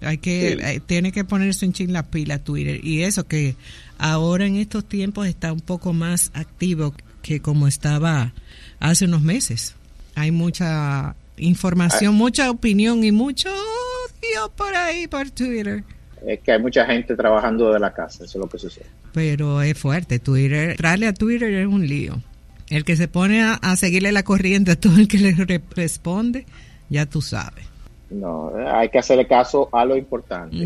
Hay 0.01 0.17
que 0.17 0.53
eh, 0.53 0.81
tiene 0.85 1.13
que 1.13 1.25
ponerse 1.25 1.67
en 1.67 1.75
chin 1.75 1.93
la 1.93 2.05
pila 2.05 2.39
Twitter 2.39 2.83
y 2.83 3.03
eso 3.03 3.27
que 3.27 3.55
ahora 3.99 4.47
en 4.47 4.57
estos 4.57 4.89
tiempos 4.89 5.27
está 5.27 5.53
un 5.53 5.61
poco 5.61 5.93
más 5.93 6.31
activo 6.33 6.95
que 7.21 7.41
como 7.41 7.69
estaba 7.69 8.33
hace 8.81 9.05
unos 9.05 9.21
meses. 9.21 9.75
Hay 10.15 10.31
mucha 10.31 11.17
información, 11.37 12.15
ah. 12.15 12.17
mucha 12.17 12.51
opinión 12.51 13.05
y 13.05 13.13
mucho 13.13 13.51
odio 13.51 14.51
por 14.57 14.75
ahí 14.75 15.07
por 15.07 15.31
Twitter. 15.31 15.85
Es 16.27 16.41
que 16.41 16.53
hay 16.53 16.63
mucha 16.63 16.87
gente 16.87 17.15
trabajando 17.15 17.75
de 17.75 17.79
la 17.79 17.93
casa, 17.93 18.25
eso 18.25 18.39
es 18.39 18.43
lo 18.43 18.49
que 18.49 18.59
sucede. 18.59 18.87
Pero 19.13 19.61
es 19.61 19.77
fuerte, 19.77 20.19
Twitter, 20.19 20.79
traerle 20.79 21.09
a 21.09 21.13
Twitter 21.13 21.53
es 21.53 21.67
un 21.67 21.87
lío. 21.87 22.23
El 22.71 22.87
que 22.87 22.97
se 22.97 23.07
pone 23.07 23.43
a, 23.43 23.53
a 23.53 23.77
seguirle 23.77 24.13
la 24.13 24.23
corriente 24.23 24.71
a 24.71 24.77
todo 24.77 24.97
el 24.97 25.09
que 25.09 25.19
le 25.19 25.35
responde, 25.77 26.47
ya 26.89 27.05
tú 27.05 27.21
sabes. 27.21 27.72
No, 28.13 28.53
hay 28.67 28.89
que 28.89 28.99
hacerle 28.99 29.27
caso 29.27 29.69
a 29.73 29.85
lo 29.85 29.97
importante. 29.97 30.57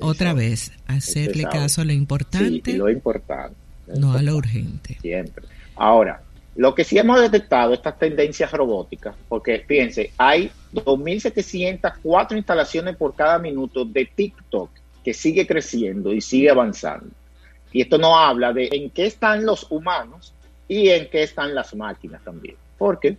Otra 0.00 0.34
vez, 0.34 0.72
hacerle 0.86 1.44
caso 1.44 1.80
a 1.80 1.84
lo 1.84 1.92
importante. 1.92 2.72
Sí, 2.72 2.76
lo 2.76 2.88
importante. 2.88 3.56
no 3.96 4.12
a 4.12 4.22
lo 4.22 4.36
urgente. 4.36 4.98
Siempre. 5.00 5.44
Ahora, 5.76 6.22
lo 6.54 6.74
que 6.74 6.84
sí 6.84 6.98
hemos 6.98 7.20
detectado, 7.20 7.72
estas 7.72 7.98
tendencias 7.98 8.52
robóticas, 8.52 9.14
porque 9.28 9.64
fíjense, 9.66 10.12
hay 10.18 10.50
2.704 10.74 12.36
instalaciones 12.36 12.96
por 12.96 13.14
cada 13.14 13.38
minuto 13.38 13.84
de 13.84 14.04
TikTok 14.04 14.70
que 15.02 15.14
sigue 15.14 15.46
creciendo 15.46 16.12
y 16.12 16.20
sigue 16.20 16.50
avanzando. 16.50 17.08
Y 17.72 17.80
esto 17.80 17.96
no 17.96 18.18
habla 18.18 18.52
de 18.52 18.68
en 18.70 18.90
qué 18.90 19.06
están 19.06 19.46
los 19.46 19.66
humanos 19.70 20.34
y 20.68 20.90
en 20.90 21.08
qué 21.08 21.22
están 21.22 21.54
las 21.54 21.74
máquinas 21.74 22.22
también. 22.22 22.56
Porque 22.76 23.16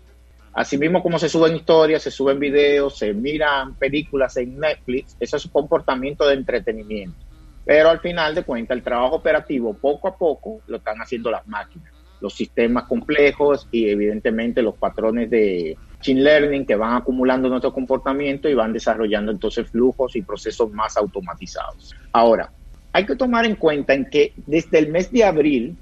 Asimismo, 0.53 1.01
como 1.01 1.17
se 1.17 1.29
suben 1.29 1.55
historias, 1.55 2.03
se 2.03 2.11
suben 2.11 2.39
videos, 2.39 2.97
se 2.97 3.13
miran 3.13 3.75
películas 3.75 4.37
en 4.37 4.59
Netflix, 4.59 5.17
eso 5.19 5.37
es 5.37 5.45
un 5.45 5.51
comportamiento 5.51 6.27
de 6.27 6.35
entretenimiento. 6.35 7.17
Pero 7.65 7.89
al 7.89 7.99
final 7.99 8.35
de 8.35 8.43
cuentas, 8.43 8.77
el 8.77 8.83
trabajo 8.83 9.15
operativo 9.15 9.73
poco 9.73 10.07
a 10.07 10.15
poco 10.15 10.61
lo 10.67 10.77
están 10.77 10.97
haciendo 10.97 11.31
las 11.31 11.47
máquinas, 11.47 11.91
los 12.21 12.35
sistemas 12.35 12.83
complejos 12.83 13.67
y 13.71 13.89
evidentemente 13.89 14.61
los 14.61 14.75
patrones 14.75 15.29
de 15.29 15.75
machine 15.97 16.21
learning 16.21 16.65
que 16.65 16.75
van 16.75 16.97
acumulando 16.97 17.49
nuestro 17.49 17.73
comportamiento 17.73 18.47
y 18.47 18.53
van 18.53 18.73
desarrollando 18.73 19.31
entonces 19.31 19.69
flujos 19.69 20.15
y 20.15 20.21
procesos 20.21 20.69
más 20.71 20.97
automatizados. 20.97 21.95
Ahora, 22.11 22.51
hay 22.91 23.05
que 23.05 23.15
tomar 23.15 23.45
en 23.45 23.55
cuenta 23.55 23.93
en 23.93 24.05
que 24.05 24.33
desde 24.45 24.77
el 24.77 24.89
mes 24.89 25.11
de 25.11 25.23
abril 25.23 25.77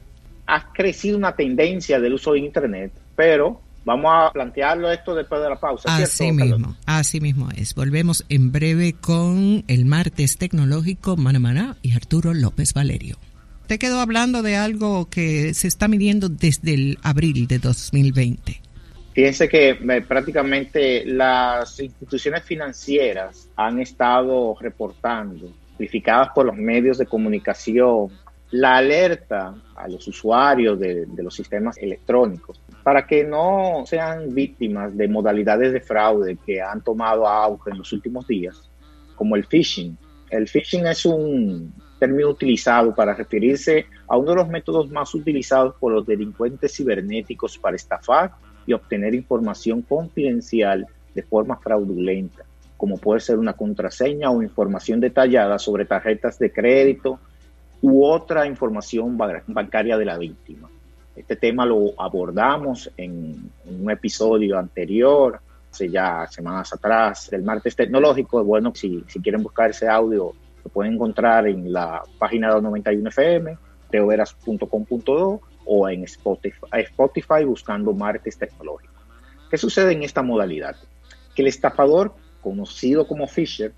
ha 0.46 0.72
crecido 0.72 1.18
una 1.18 1.36
tendencia 1.36 2.00
del 2.00 2.14
uso 2.14 2.34
de 2.34 2.40
Internet, 2.40 2.94
pero 3.16 3.62
Vamos 3.84 4.12
a 4.14 4.32
plantearlo 4.32 4.92
esto 4.92 5.16
después 5.16 5.42
de 5.42 5.50
la 5.50 5.60
pausa. 5.60 5.96
Así 5.96 6.32
mismo, 6.32 6.76
así 6.86 7.20
mismo 7.20 7.50
es. 7.56 7.74
Volvemos 7.74 8.26
en 8.30 8.52
breve 8.52 8.94
con 8.94 9.64
el 9.68 9.86
martes 9.86 10.38
tecnológico 10.38 11.18
Manamaná 11.18 11.78
y 11.82 11.94
Arturo 11.94 12.34
López 12.34 12.74
Valerio. 12.74 13.18
Te 13.66 13.80
quedo 13.80 14.00
hablando 14.00 14.44
de 14.44 14.58
algo 14.58 15.10
que 15.10 15.54
se 15.54 15.68
está 15.68 15.88
midiendo 15.88 16.30
desde 16.30 16.74
el 16.74 17.00
abril 17.02 17.48
de 17.48 17.58
2020. 17.58 18.62
Fíjense 19.14 19.50
que 19.50 19.70
eh, 19.70 20.02
prácticamente 20.08 21.06
las 21.06 21.80
instituciones 21.80 22.44
financieras 22.44 23.50
han 23.56 23.80
estado 23.80 24.56
reportando, 24.60 25.52
verificadas 25.78 26.30
por 26.34 26.46
los 26.46 26.56
medios 26.56 26.98
de 26.98 27.06
comunicación, 27.06 28.10
la 28.52 28.78
alerta 28.78 29.56
a 29.76 29.88
los 29.88 30.08
usuarios 30.08 30.78
de, 30.80 31.08
los 31.18 31.34
sistemas 31.34 31.78
electrónicos 31.78 32.62
para 32.84 33.08
que 33.08 33.24
no 33.24 33.84
sean 33.86 34.34
víctimas 34.34 34.96
de 34.96 35.08
modalidades 35.08 35.72
de 35.72 35.80
fraude 35.80 36.38
que 36.46 36.62
han 36.62 36.82
tomado 36.82 37.28
auge 37.28 37.72
en 37.72 37.78
los 37.78 37.94
últimos 37.94 38.28
días, 38.28 38.70
como 39.16 39.36
el 39.36 39.46
phishing. 39.46 39.98
El 40.30 40.48
phishing 40.48 40.86
es 40.88 41.06
un 41.06 41.74
término 42.00 42.30
utilizado 42.30 42.94
para 42.94 43.14
referirse 43.14 43.86
a 44.08 44.18
uno 44.18 44.32
de 44.32 44.38
los 44.38 44.50
métodos 44.50 44.90
más 44.90 45.14
utilizados 45.14 45.76
por 45.76 45.94
los 45.94 46.06
delincuentes 46.06 46.76
cibernéticos 46.76 47.58
para 47.58 47.76
estafar 47.76 48.32
y 48.66 48.74
obtener 48.74 49.14
información 49.14 49.82
confidencial 49.84 50.88
de 51.14 51.24
forma 51.24 51.58
fraudulenta, 51.58 52.44
como 52.76 52.98
puede 52.98 53.22
ser 53.22 53.38
una 53.38 53.54
contraseña 53.54 54.32
o 54.32 54.42
información 54.42 55.00
detallada 55.00 55.60
sobre 55.60 55.86
tarjetas 55.86 56.40
de 56.40 56.52
crédito 56.52 57.20
u 57.82 58.06
otra 58.06 58.46
información 58.46 59.18
bancaria 59.18 59.98
de 59.98 60.06
la 60.06 60.18
víctima. 60.18 60.70
Este 61.16 61.36
tema 61.36 61.66
lo 61.66 61.94
abordamos 61.98 62.90
en, 62.96 63.52
un 63.66 63.92
episodio 63.92 64.58
anterior, 64.58 65.40
hace 65.72 65.90
ya 65.90 66.28
semanas 66.28 66.74
atrás, 66.74 67.30
del 67.30 67.44
martes 67.44 67.76
tecnológico. 67.76 68.44
Bueno, 68.44 68.72
si, 68.76 69.04
si 69.08 69.20
quieren 69.20 69.44
buscar 69.44 69.72
ese 69.72 69.88
audio, 69.88 70.34
lo 70.64 70.72
pueden 70.72 70.94
encontrar 70.94 71.48
en 71.48 71.72
la 71.72 72.04
página 72.18 72.54
de 72.54 72.62
91FM, 72.62 73.58
teoveras.com.do 73.90 75.42
o 75.66 75.90
en 75.90 76.04
Spotify, 76.04 76.68
Spotify 76.72 77.44
buscando 77.46 77.94
martes 77.94 78.38
tecnológico. 78.38 78.94
¿Qué 79.50 79.58
sucede 79.58 79.94
en 79.94 80.04
esta 80.04 80.22
modalidad? 80.22 80.76
Que 81.36 81.42
el 81.42 81.50
estafador, 81.50 82.14
conocido 82.42 83.08
como 83.08 83.28
Fisher, 83.28 83.74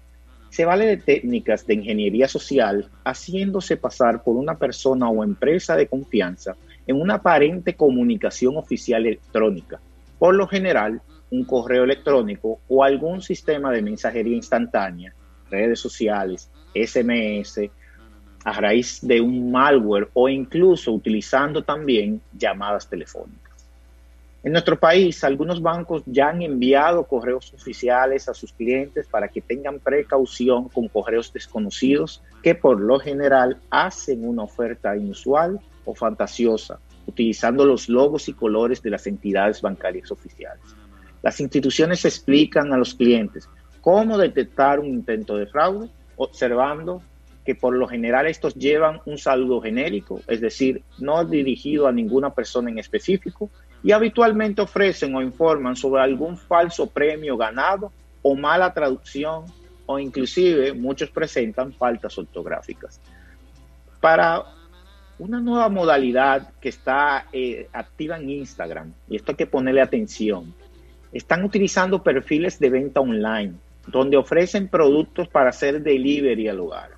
se 0.54 0.66
vale 0.66 0.86
de 0.86 0.98
técnicas 0.98 1.66
de 1.66 1.74
ingeniería 1.74 2.28
social 2.28 2.88
haciéndose 3.04 3.76
pasar 3.76 4.24
por 4.24 4.36
una 4.36 4.56
persona 4.56 5.10
o 5.10 5.24
empresa 5.24 5.76
de 5.76 5.88
confianza 5.88 6.56
en 6.86 7.02
una 7.02 7.16
aparente 7.16 7.76
comunicación 7.76 8.56
oficial 8.58 9.08
electrónica, 9.08 9.82
por 10.20 10.36
lo 10.36 10.48
general 10.48 11.02
un 11.32 11.44
correo 11.44 11.86
electrónico 11.86 12.60
o 12.68 12.84
algún 12.84 13.24
sistema 13.24 13.72
de 13.72 13.82
mensajería 13.82 14.36
instantánea, 14.36 15.16
redes 15.50 15.80
sociales, 15.80 16.52
SMS, 16.76 17.72
a 18.46 18.54
raíz 18.54 19.00
de 19.02 19.22
un 19.22 19.52
malware 19.52 20.10
o 20.14 20.30
incluso 20.30 20.92
utilizando 20.92 21.64
también 21.64 22.22
llamadas 22.32 22.88
telefónicas. 22.88 23.43
En 24.44 24.52
nuestro 24.52 24.78
país, 24.78 25.24
algunos 25.24 25.62
bancos 25.62 26.04
ya 26.06 26.28
han 26.28 26.42
enviado 26.42 27.06
correos 27.06 27.54
oficiales 27.54 28.28
a 28.28 28.34
sus 28.34 28.52
clientes 28.52 29.08
para 29.08 29.30
que 29.30 29.40
tengan 29.40 29.80
precaución 29.80 30.68
con 30.68 30.90
correos 30.90 31.32
desconocidos 31.32 32.22
que 32.42 32.54
por 32.54 32.82
lo 32.82 33.00
general 33.00 33.58
hacen 33.70 34.28
una 34.28 34.44
oferta 34.44 34.98
inusual 34.98 35.62
o 35.86 35.96
fantasiosa, 35.96 36.80
utilizando 37.08 37.66
los 37.66 37.88
logos 37.88 38.28
y 38.28 38.34
colores 38.34 38.82
de 38.82 38.90
las 38.90 39.08
entidades 39.08 39.62
bancarias 39.62 40.12
oficiales. 40.12 40.64
Las 41.22 41.40
instituciones 41.40 42.04
explican 42.04 42.74
a 42.74 42.78
los 42.78 42.96
clientes 42.96 43.48
cómo 43.80 44.18
detectar 44.18 44.82
un 44.82 44.88
intento 44.88 45.38
de 45.38 45.48
fraude, 45.48 45.90
observando 46.18 47.02
que 47.46 47.56
por 47.56 47.76
lo 47.76 47.88
general 47.88 48.28
estos 48.28 48.56
llevan 48.56 49.00
un 49.06 49.18
saludo 49.18 49.62
genérico, 49.62 50.20
es 50.28 50.42
decir, 50.42 50.84
no 51.00 51.24
dirigido 51.24 51.88
a 51.88 51.94
ninguna 51.94 52.34
persona 52.34 52.70
en 52.70 52.80
específico, 52.80 53.50
y 53.84 53.92
habitualmente 53.92 54.62
ofrecen 54.62 55.14
o 55.16 55.22
informan 55.22 55.76
sobre 55.76 56.02
algún 56.02 56.38
falso 56.38 56.88
premio 56.88 57.36
ganado 57.36 57.92
o 58.22 58.36
mala 58.36 58.74
traducción 58.74 59.46
o 59.86 60.00
inclusive 60.00 60.74
muchos 60.74 61.10
presentan 61.10 61.74
faltas 61.74 62.18
ortográficas. 62.18 63.02
Para 64.00 64.44
una 65.20 65.42
nueva 65.42 65.70
modalidad 65.70 66.54
que 66.62 66.70
está 66.70 67.28
eh, 67.34 67.68
activa 67.74 68.18
en 68.18 68.30
Instagram, 68.30 68.94
y 69.10 69.18
esto 69.18 69.34
hay 69.34 69.36
que 69.36 69.48
ponerle 69.48 69.82
atención, 69.82 70.54
están 71.12 71.44
utilizando 71.44 72.02
perfiles 72.02 72.60
de 72.60 72.70
venta 72.70 73.02
online 73.02 73.54
donde 73.88 74.16
ofrecen 74.16 74.70
productos 74.70 75.28
para 75.28 75.50
hacer 75.50 75.82
delivery 75.82 76.48
al 76.48 76.62
hogar. 76.62 76.92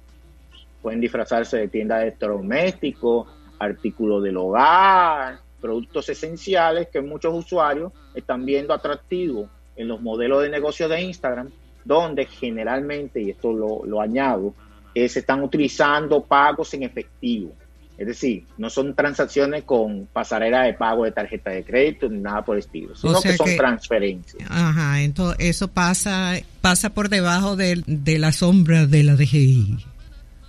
Pueden 0.82 1.02
disfrazarse 1.02 1.58
de 1.58 1.68
tienda 1.68 1.98
de 1.98 2.04
electrodomésticos, 2.04 3.28
artículos 3.58 4.24
del 4.24 4.38
hogar, 4.38 5.40
productos 5.66 6.08
esenciales 6.10 6.90
que 6.94 7.02
muchos 7.02 7.34
usuarios 7.34 7.92
están 8.14 8.46
viendo 8.46 8.72
atractivos 8.72 9.50
en 9.76 9.88
los 9.88 10.00
modelos 10.00 10.44
de 10.44 10.50
negocio 10.50 10.88
de 10.88 11.02
Instagram, 11.02 11.50
donde 11.84 12.28
generalmente, 12.28 13.20
y 13.20 13.32
esto 13.32 13.52
lo, 13.52 14.00
añado, 14.00 14.54
eh, 14.94 15.10
se 15.10 15.20
están 15.22 15.42
utilizando 15.42 16.24
pagos 16.24 16.72
en 16.76 16.84
efectivo. 16.84 17.52
Es 17.98 18.06
decir, 18.06 18.44
no 18.60 18.70
son 18.70 18.94
transacciones 18.94 19.64
con 19.64 20.08
pasarela 20.14 20.64
de 20.64 20.76
pago 20.76 21.04
de 21.04 21.12
tarjeta 21.12 21.50
de 21.50 21.64
crédito 21.64 22.10
ni 22.10 22.20
nada 22.20 22.46
por 22.46 22.58
el 22.58 22.60
estilo, 22.60 22.96
sino 22.96 23.20
que 23.20 23.34
son 23.34 23.58
transferencias. 23.58 24.48
Ajá, 24.48 25.02
entonces 25.02 25.38
eso 25.40 25.68
pasa 25.70 26.36
pasa 26.62 26.92
por 26.92 27.10
debajo 27.10 27.56
de, 27.56 27.82
la 28.20 28.32
sombra 28.32 28.86
de 28.86 29.04
la 29.04 29.16
DGI. 29.16 29.78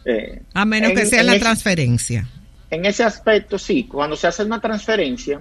Eh, 0.04 0.42
a 0.52 0.64
menos 0.66 0.92
que 0.92 1.06
sea 1.06 1.22
la 1.22 1.38
transferencia 1.38 2.28
en 2.76 2.84
ese 2.84 3.02
aspecto, 3.02 3.58
sí, 3.58 3.84
cuando 3.84 4.16
se 4.16 4.26
hace 4.26 4.44
una 4.44 4.60
transferencia, 4.60 5.40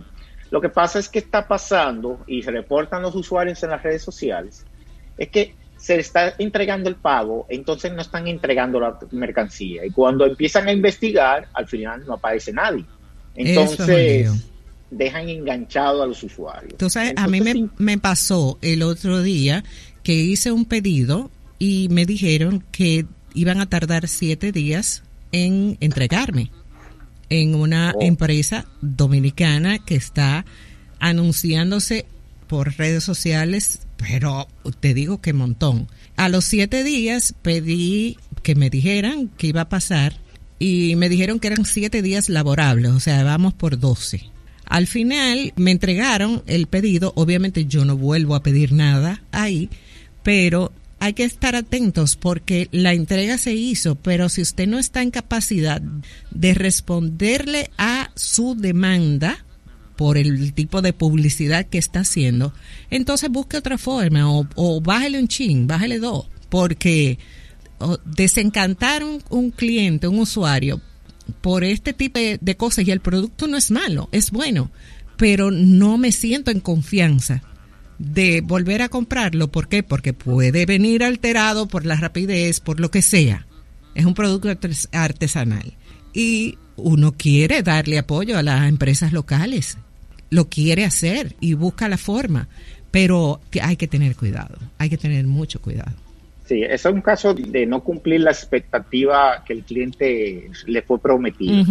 lo 0.51 0.61
que 0.61 0.69
pasa 0.69 0.99
es 0.99 1.09
que 1.09 1.19
está 1.19 1.47
pasando 1.47 2.23
y 2.27 2.41
se 2.41 2.51
reportan 2.51 3.01
los 3.01 3.13
usuarios 3.13 3.61
en 3.63 3.71
las 3.71 3.83
redes 3.83 4.01
sociales, 4.01 4.65
es 5.17 5.29
que 5.29 5.53
se 5.77 5.99
está 5.99 6.33
entregando 6.37 6.89
el 6.89 6.95
pago, 6.95 7.45
entonces 7.49 7.91
no 7.93 8.01
están 8.01 8.27
entregando 8.27 8.79
la 8.79 8.97
mercancía. 9.11 9.85
Y 9.85 9.91
cuando 9.91 10.25
empiezan 10.25 10.67
a 10.67 10.71
investigar, 10.71 11.49
al 11.53 11.67
final 11.67 12.05
no 12.07 12.13
aparece 12.13 12.53
nadie. 12.53 12.85
Entonces, 13.35 14.31
dejan 14.89 15.27
enganchado 15.27 16.01
a 16.01 16.07
los 16.07 16.23
usuarios. 16.23 16.71
Entonces, 16.71 17.13
a 17.17 17.27
mí 17.27 17.41
me, 17.41 17.69
me 17.77 17.97
pasó 17.97 18.57
el 18.61 18.81
otro 18.81 19.21
día 19.21 19.63
que 20.03 20.13
hice 20.13 20.53
un 20.53 20.63
pedido 20.63 21.29
y 21.59 21.89
me 21.89 22.05
dijeron 22.05 22.63
que 22.71 23.05
iban 23.33 23.59
a 23.59 23.65
tardar 23.65 24.07
siete 24.07 24.53
días 24.53 25.03
en 25.33 25.77
entregarme 25.81 26.49
en 27.29 27.55
una 27.55 27.93
oh. 27.95 28.01
empresa 28.01 28.65
dominicana 28.81 29.79
que 29.79 29.95
está 29.95 30.45
anunciándose 30.99 32.05
por 32.47 32.77
redes 32.77 33.03
sociales, 33.03 33.79
pero 33.97 34.47
te 34.79 34.93
digo 34.93 35.21
que 35.21 35.33
montón. 35.33 35.87
A 36.15 36.29
los 36.29 36.45
siete 36.45 36.83
días 36.83 37.33
pedí 37.41 38.17
que 38.43 38.55
me 38.55 38.69
dijeran 38.69 39.29
qué 39.37 39.47
iba 39.47 39.61
a 39.61 39.69
pasar 39.69 40.17
y 40.59 40.95
me 40.95 41.09
dijeron 41.09 41.39
que 41.39 41.47
eran 41.47 41.65
siete 41.65 42.01
días 42.01 42.29
laborables, 42.29 42.91
o 42.91 42.99
sea, 42.99 43.23
vamos 43.23 43.53
por 43.53 43.79
doce. 43.79 44.29
Al 44.65 44.87
final 44.87 45.53
me 45.55 45.71
entregaron 45.71 46.43
el 46.47 46.67
pedido, 46.67 47.13
obviamente 47.15 47.65
yo 47.65 47.85
no 47.85 47.97
vuelvo 47.97 48.35
a 48.35 48.43
pedir 48.43 48.71
nada 48.71 49.21
ahí, 49.31 49.69
pero 50.23 50.71
hay 50.99 51.13
que 51.13 51.23
estar 51.23 51.55
atentos 51.55 52.15
porque 52.15 52.69
la 52.71 52.93
entrega 52.93 53.37
se 53.37 53.53
hizo, 53.53 53.95
pero 53.95 54.29
si 54.29 54.41
usted 54.41 54.67
no 54.67 54.79
está 54.79 55.01
en 55.01 55.11
capacidad 55.11 55.81
de 56.31 56.53
responderle 56.53 57.69
a 57.77 58.11
su 58.15 58.55
demanda 58.55 59.45
por 59.95 60.17
el 60.17 60.53
tipo 60.53 60.81
de 60.81 60.93
publicidad 60.93 61.65
que 61.65 61.77
está 61.77 62.01
haciendo, 62.01 62.53
entonces 62.89 63.29
busque 63.29 63.57
otra 63.57 63.77
forma 63.77 64.29
o, 64.29 64.81
bájale 64.81 65.19
un 65.19 65.27
chin, 65.27 65.67
bájale 65.67 65.99
dos, 65.99 66.27
porque 66.49 67.19
desencantar 68.05 69.03
un, 69.03 69.21
un 69.29 69.51
cliente, 69.51 70.07
un 70.07 70.19
usuario, 70.19 70.81
por 71.41 71.63
este 71.63 71.93
tipo 71.93 72.19
de 72.19 72.57
cosas 72.57 72.87
y 72.87 72.91
el 72.91 72.99
producto 72.99 73.47
no 73.47 73.57
es 73.57 73.71
malo, 73.71 74.09
es 74.11 74.31
bueno, 74.31 74.71
pero 75.17 75.49
no 75.49 75.97
me 75.97 76.11
siento 76.11 76.51
en 76.51 76.59
confianza 76.59 77.41
de 77.97 78.41
volver 78.41 78.81
a 78.81 78.89
comprarlo. 78.89 79.51
¿Por 79.51 79.67
qué? 79.67 79.83
Porque 79.83 80.13
puede 80.13 80.65
venir 80.65 81.03
alterado 81.03 81.67
por 81.67 81.85
la 81.85 81.95
rapidez, 81.95 82.59
por 82.59 82.79
lo 82.79 82.91
que 82.91 83.01
sea. 83.01 83.45
Es 83.93 84.05
un 84.05 84.13
producto 84.13 84.49
artesanal. 84.91 85.73
Y 86.13 86.57
uno 86.75 87.13
quiere 87.13 87.63
darle 87.63 87.97
apoyo 87.97 88.37
a 88.37 88.43
las 88.43 88.67
empresas 88.67 89.13
locales. 89.13 89.77
Lo 90.29 90.49
quiere 90.49 90.85
hacer 90.85 91.35
y 91.39 91.53
busca 91.53 91.89
la 91.89 91.97
forma. 91.97 92.47
Pero 92.91 93.41
hay 93.61 93.77
que 93.77 93.87
tener 93.87 94.15
cuidado. 94.15 94.57
Hay 94.77 94.89
que 94.89 94.97
tener 94.97 95.25
mucho 95.25 95.61
cuidado. 95.61 96.04
Sí, 96.45 96.61
es 96.61 96.85
un 96.85 97.01
caso 97.01 97.33
de 97.33 97.65
no 97.65 97.83
cumplir 97.83 98.21
la 98.21 98.29
expectativa 98.29 99.43
que 99.43 99.53
el 99.53 99.63
cliente 99.63 100.51
le 100.67 100.81
fue 100.83 100.99
prometido. 100.99 101.65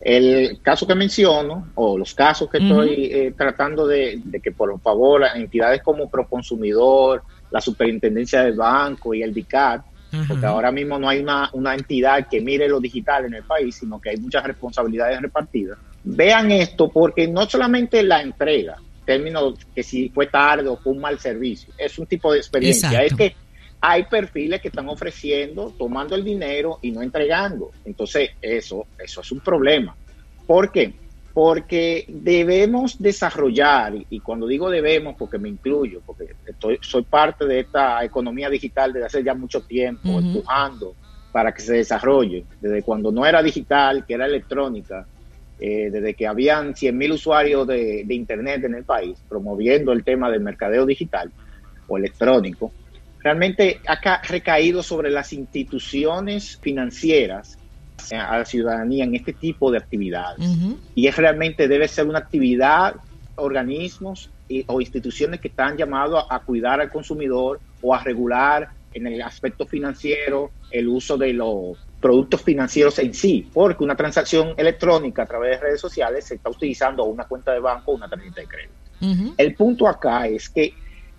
El 0.00 0.60
caso 0.62 0.86
que 0.86 0.94
menciono, 0.94 1.72
o 1.74 1.98
los 1.98 2.14
casos 2.14 2.48
que 2.48 2.58
estoy 2.58 3.06
eh, 3.06 3.34
tratando 3.36 3.84
de, 3.84 4.22
que 4.40 4.52
por 4.52 4.80
favor 4.80 5.24
entidades 5.34 5.82
como 5.82 6.08
Proconsumidor, 6.08 7.24
la 7.50 7.60
Superintendencia 7.60 8.44
del 8.44 8.54
Banco 8.54 9.12
y 9.12 9.22
el 9.22 9.34
DICAT, 9.34 9.82
porque 10.28 10.46
ahora 10.46 10.70
mismo 10.70 11.00
no 11.00 11.08
hay 11.08 11.18
una, 11.18 11.50
una 11.54 11.74
entidad 11.74 12.28
que 12.28 12.40
mire 12.40 12.68
lo 12.68 12.78
digital 12.78 13.24
en 13.24 13.34
el 13.34 13.42
país, 13.42 13.74
sino 13.74 14.00
que 14.00 14.10
hay 14.10 14.18
muchas 14.18 14.44
responsabilidades 14.44 15.20
repartidas. 15.20 15.78
Vean 16.04 16.52
esto 16.52 16.88
porque 16.88 17.26
no 17.26 17.48
solamente 17.48 18.04
la 18.04 18.22
entrega, 18.22 18.76
término 19.04 19.54
que 19.74 19.82
si 19.82 20.10
fue 20.10 20.28
tarde 20.28 20.68
o 20.68 20.76
fue 20.76 20.92
un 20.92 21.00
mal 21.00 21.18
servicio, 21.18 21.74
es 21.76 21.98
un 21.98 22.06
tipo 22.06 22.32
de 22.32 22.38
experiencia, 22.38 23.02
es 23.02 23.14
que 23.14 23.34
hay 23.84 24.04
perfiles 24.04 24.60
que 24.60 24.68
están 24.68 24.88
ofreciendo, 24.88 25.74
tomando 25.76 26.14
el 26.14 26.22
dinero 26.22 26.78
y 26.82 26.92
no 26.92 27.02
entregando. 27.02 27.72
Entonces, 27.84 28.30
eso, 28.40 28.86
eso 28.96 29.20
es 29.20 29.32
un 29.32 29.40
problema. 29.40 29.96
¿Por 30.46 30.70
qué? 30.70 30.94
Porque 31.34 32.04
debemos 32.06 33.02
desarrollar, 33.02 33.94
y 34.08 34.20
cuando 34.20 34.46
digo 34.46 34.70
debemos, 34.70 35.16
porque 35.18 35.36
me 35.38 35.48
incluyo, 35.48 36.00
porque 36.06 36.36
estoy, 36.46 36.78
soy 36.80 37.02
parte 37.02 37.44
de 37.44 37.60
esta 37.60 38.04
economía 38.04 38.48
digital 38.48 38.92
desde 38.92 39.06
hace 39.06 39.24
ya 39.24 39.34
mucho 39.34 39.62
tiempo, 39.62 40.20
empujando 40.20 40.94
para 41.32 41.52
que 41.52 41.62
se 41.62 41.74
desarrolle, 41.74 42.44
desde 42.60 42.82
cuando 42.84 43.10
no 43.10 43.26
era 43.26 43.42
digital, 43.42 44.06
que 44.06 44.14
era 44.14 44.26
electrónica, 44.26 45.06
eh, 45.58 45.90
desde 45.90 46.14
que 46.14 46.28
habían 46.28 46.74
100.000 46.74 47.14
usuarios 47.14 47.66
de, 47.66 48.04
de 48.04 48.14
Internet 48.14 48.62
en 48.62 48.76
el 48.76 48.84
país, 48.84 49.18
promoviendo 49.28 49.90
el 49.90 50.04
tema 50.04 50.30
del 50.30 50.40
mercadeo 50.40 50.86
digital 50.86 51.32
o 51.88 51.96
electrónico, 51.96 52.70
realmente 53.22 53.80
ha 53.86 54.22
recaído 54.22 54.82
sobre 54.82 55.10
las 55.10 55.32
instituciones 55.32 56.58
financieras 56.60 57.58
a 58.10 58.38
la 58.38 58.44
ciudadanía 58.44 59.04
en 59.04 59.14
este 59.14 59.32
tipo 59.32 59.70
de 59.70 59.78
actividades. 59.78 60.48
Y 60.94 61.06
es 61.06 61.16
realmente 61.16 61.68
debe 61.68 61.88
ser 61.88 62.06
una 62.06 62.18
actividad, 62.18 62.96
organismos 63.36 64.30
o 64.66 64.80
instituciones 64.80 65.40
que 65.40 65.48
están 65.48 65.76
llamados 65.76 66.24
a, 66.28 66.40
cuidar 66.40 66.80
al 66.80 66.90
consumidor 66.90 67.60
o 67.80 67.94
a 67.94 68.02
regular 68.02 68.68
en 68.92 69.06
el 69.06 69.22
aspecto 69.22 69.66
financiero 69.66 70.50
el 70.70 70.88
uso 70.88 71.16
de 71.16 71.32
los 71.32 71.78
productos 72.00 72.42
financieros 72.42 72.98
en 72.98 73.14
sí, 73.14 73.48
porque 73.52 73.84
una 73.84 73.96
transacción 73.96 74.54
electrónica 74.56 75.22
a 75.22 75.26
través 75.26 75.60
de 75.60 75.66
redes 75.68 75.80
sociales 75.80 76.26
se 76.26 76.34
está 76.34 76.50
utilizando 76.50 77.04
una 77.04 77.24
cuenta 77.24 77.52
de 77.52 77.60
banco 77.60 77.92
o 77.92 77.94
una 77.94 78.08
tarjeta 78.08 78.40
de 78.40 78.46
crédito. 78.46 79.34
El 79.36 79.54
punto 79.54 79.88
acá 79.88 80.28
es 80.28 80.48
que 80.48 80.74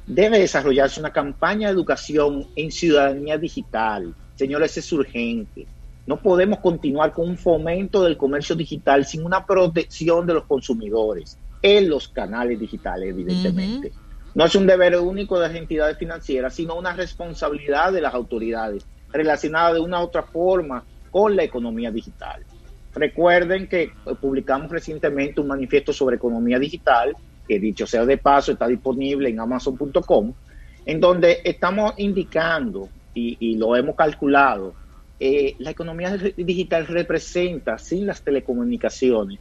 debe 0.08 0.40
desarrollarse 0.40 1.00
una 1.00 1.12
campaña 1.12 1.68
de 1.68 1.74
educación 1.74 2.48
en 2.56 2.72
ciudadanía 2.72 3.38
digital. 3.38 4.14
Señores, 4.36 4.78
es 4.78 4.92
urgente. 4.92 5.66
No 6.06 6.18
podemos 6.18 6.60
continuar 6.60 7.14
con 7.14 7.30
un 7.30 7.38
fomento 7.38 8.04
del 8.04 8.18
comercio 8.18 8.56
digital 8.56 9.06
sin 9.06 9.24
una 9.24 9.46
protección 9.46 10.26
de 10.26 10.34
los 10.34 10.44
consumidores 10.44 11.38
en 11.62 11.90
los 11.90 12.10
canales 12.10 12.60
digitales, 12.60 13.10
evidentemente. 13.10 13.94
No 14.36 14.46
es 14.46 14.56
un 14.56 14.68
deber 14.68 14.98
único 14.98 15.40
de 15.40 15.48
las 15.48 15.56
entidades 15.56 15.98
financieras, 15.98 16.56
sino 16.56 16.76
una 16.76 16.94
responsabilidad 16.94 17.94
de 17.94 18.02
las 18.02 18.14
autoridades 18.14 18.86
relacionada 19.12 19.76
de 19.76 19.80
una 19.80 20.02
u 20.02 20.04
otra 20.04 20.24
forma 20.24 20.84
con 21.12 21.36
la 21.36 21.44
economía 21.44 21.92
digital. 21.92 22.44
Recuerden 22.94 23.68
que 23.68 23.92
publicamos 24.20 24.70
recientemente 24.72 25.40
un 25.40 25.48
manifiesto 25.48 25.94
sobre 25.94 26.18
economía 26.18 26.60
digital 26.60 27.16
que 27.48 27.60
dicho 27.60 27.86
sea 27.86 28.06
de 28.06 28.18
paso 28.18 28.52
está 28.52 28.68
disponible 28.68 29.30
en 29.30 29.40
amazon.com, 29.40 30.34
en 30.86 31.00
donde 31.00 31.40
estamos 31.44 31.94
indicando, 31.98 32.90
y, 33.16 33.56
lo 33.58 33.76
hemos 33.76 33.96
calculado, 33.96 34.74
eh, 35.20 35.56
la 35.60 35.72
economía 35.72 36.18
digital 36.36 36.88
representa, 36.88 37.78
sin 37.78 38.08
las 38.08 38.22
telecomunicaciones, 38.22 39.40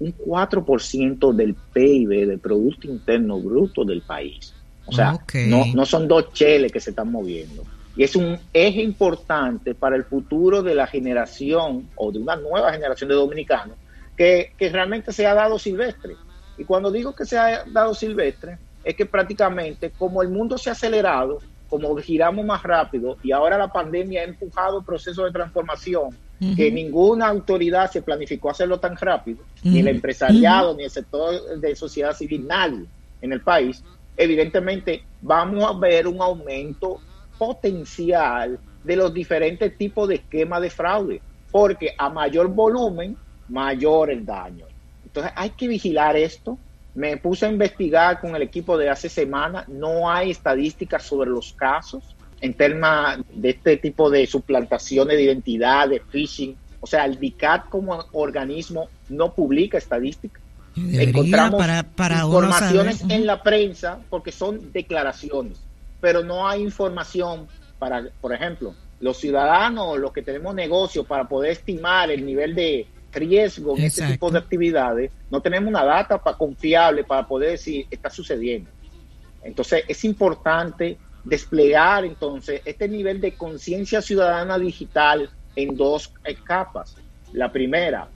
un 0.00 0.14
4% 0.16 1.32
del 1.32 1.54
PIB, 1.54 2.26
del 2.26 2.38
Producto 2.40 2.88
Interno 2.88 3.38
Bruto 3.38 3.84
del 3.84 4.02
país. 4.02 4.52
O 4.84 4.92
sea, 4.92 5.18
no, 5.46 5.64
no 5.72 5.86
son 5.86 6.08
dos 6.08 6.32
cheles 6.32 6.72
que 6.72 6.80
se 6.80 6.90
están 6.90 7.10
moviendo. 7.10 7.62
Y 7.96 8.02
es 8.02 8.16
un 8.16 8.38
eje 8.52 8.82
importante 8.82 9.74
para 9.74 9.96
el 9.96 10.04
futuro 10.04 10.62
de 10.62 10.74
la 10.74 10.86
generación 10.86 11.88
o 11.94 12.10
de 12.10 12.18
una 12.18 12.36
nueva 12.36 12.72
generación 12.72 13.08
de 13.08 13.14
dominicanos 13.14 13.76
que, 14.16 14.52
que 14.56 14.70
realmente 14.70 15.12
se 15.12 15.26
ha 15.26 15.34
dado 15.34 15.58
silvestre. 15.58 16.14
Y 16.58 16.64
cuando 16.64 16.90
digo 16.90 17.14
que 17.14 17.24
se 17.24 17.38
ha 17.38 17.64
dado 17.64 17.94
silvestre, 17.94 18.58
es 18.84 18.94
que 18.94 19.06
prácticamente 19.06 19.90
como 19.90 20.22
el 20.22 20.28
mundo 20.28 20.58
se 20.58 20.70
ha 20.70 20.72
acelerado, 20.72 21.38
como 21.68 21.96
giramos 21.96 22.44
más 22.44 22.62
rápido 22.62 23.16
y 23.22 23.32
ahora 23.32 23.56
la 23.56 23.72
pandemia 23.72 24.20
ha 24.20 24.24
empujado 24.24 24.80
el 24.80 24.84
proceso 24.84 25.24
de 25.24 25.32
transformación, 25.32 26.10
que 26.56 26.72
ninguna 26.72 27.28
autoridad 27.28 27.88
se 27.88 28.02
planificó 28.02 28.50
hacerlo 28.50 28.80
tan 28.80 28.96
rápido, 28.96 29.44
ni 29.62 29.78
el 29.78 29.86
empresariado, 29.86 30.74
ni 30.74 30.82
el 30.82 30.90
sector 30.90 31.58
de 31.60 31.76
sociedad 31.76 32.12
civil, 32.14 32.46
nadie 32.48 32.84
en 33.20 33.32
el 33.32 33.40
país, 33.40 33.82
evidentemente 34.16 35.04
vamos 35.20 35.64
a 35.64 35.78
ver 35.78 36.08
un 36.08 36.20
aumento 36.20 37.00
potencial 37.38 38.58
de 38.82 38.96
los 38.96 39.14
diferentes 39.14 39.78
tipos 39.78 40.08
de 40.08 40.16
esquemas 40.16 40.60
de 40.60 40.70
fraude, 40.70 41.22
porque 41.50 41.94
a 41.96 42.08
mayor 42.08 42.48
volumen, 42.48 43.16
mayor 43.48 44.10
el 44.10 44.26
daño. 44.26 44.66
Entonces 45.12 45.32
hay 45.36 45.50
que 45.50 45.68
vigilar 45.68 46.16
esto. 46.16 46.58
Me 46.94 47.18
puse 47.18 47.44
a 47.44 47.50
investigar 47.50 48.18
con 48.18 48.34
el 48.34 48.40
equipo 48.40 48.78
de 48.78 48.88
hace 48.88 49.10
semana. 49.10 49.64
No 49.68 50.10
hay 50.10 50.30
estadísticas 50.30 51.02
sobre 51.02 51.28
los 51.28 51.52
casos 51.52 52.02
en 52.40 52.54
temas 52.54 53.18
de 53.30 53.50
este 53.50 53.76
tipo 53.76 54.08
de 54.08 54.26
suplantaciones 54.26 55.16
de 55.18 55.24
identidad, 55.24 55.90
de 55.90 56.00
phishing. 56.00 56.56
O 56.80 56.86
sea, 56.86 57.04
el 57.04 57.20
DICAT 57.20 57.68
como 57.68 58.06
organismo 58.12 58.88
no 59.10 59.34
publica 59.34 59.76
estadísticas. 59.76 60.42
Encontramos 60.74 61.62
para, 61.94 62.22
informaciones 62.24 63.04
en 63.06 63.26
la 63.26 63.42
prensa 63.42 63.98
porque 64.08 64.32
son 64.32 64.72
declaraciones, 64.72 65.58
pero 66.00 66.24
no 66.24 66.48
hay 66.48 66.62
información 66.62 67.46
para, 67.78 68.08
por 68.22 68.32
ejemplo, 68.32 68.74
los 68.98 69.18
ciudadanos, 69.18 69.98
los 69.98 70.12
que 70.12 70.22
tenemos 70.22 70.54
negocios, 70.54 71.06
para 71.06 71.28
poder 71.28 71.52
estimar 71.52 72.10
el 72.10 72.24
nivel 72.24 72.54
de, 72.54 72.86
riesgo 73.12 73.76
en 73.76 73.84
este 73.84 74.06
tipo 74.06 74.30
de 74.30 74.38
actividades, 74.38 75.10
no 75.30 75.40
tenemos 75.40 75.68
una 75.68 75.84
data 75.84 76.18
confiable 76.18 77.04
para 77.04 77.26
poder 77.26 77.52
decir 77.52 77.86
está 77.90 78.10
sucediendo. 78.10 78.70
Entonces 79.42 79.84
es 79.88 80.04
importante 80.04 80.98
desplegar 81.24 82.04
entonces 82.04 82.62
este 82.64 82.88
nivel 82.88 83.20
de 83.20 83.32
conciencia 83.34 84.02
ciudadana 84.02 84.58
digital 84.58 85.30
en 85.56 85.76
dos 85.76 86.12
capas. 86.44 86.96
La 87.32 87.50
primera, 87.50 88.08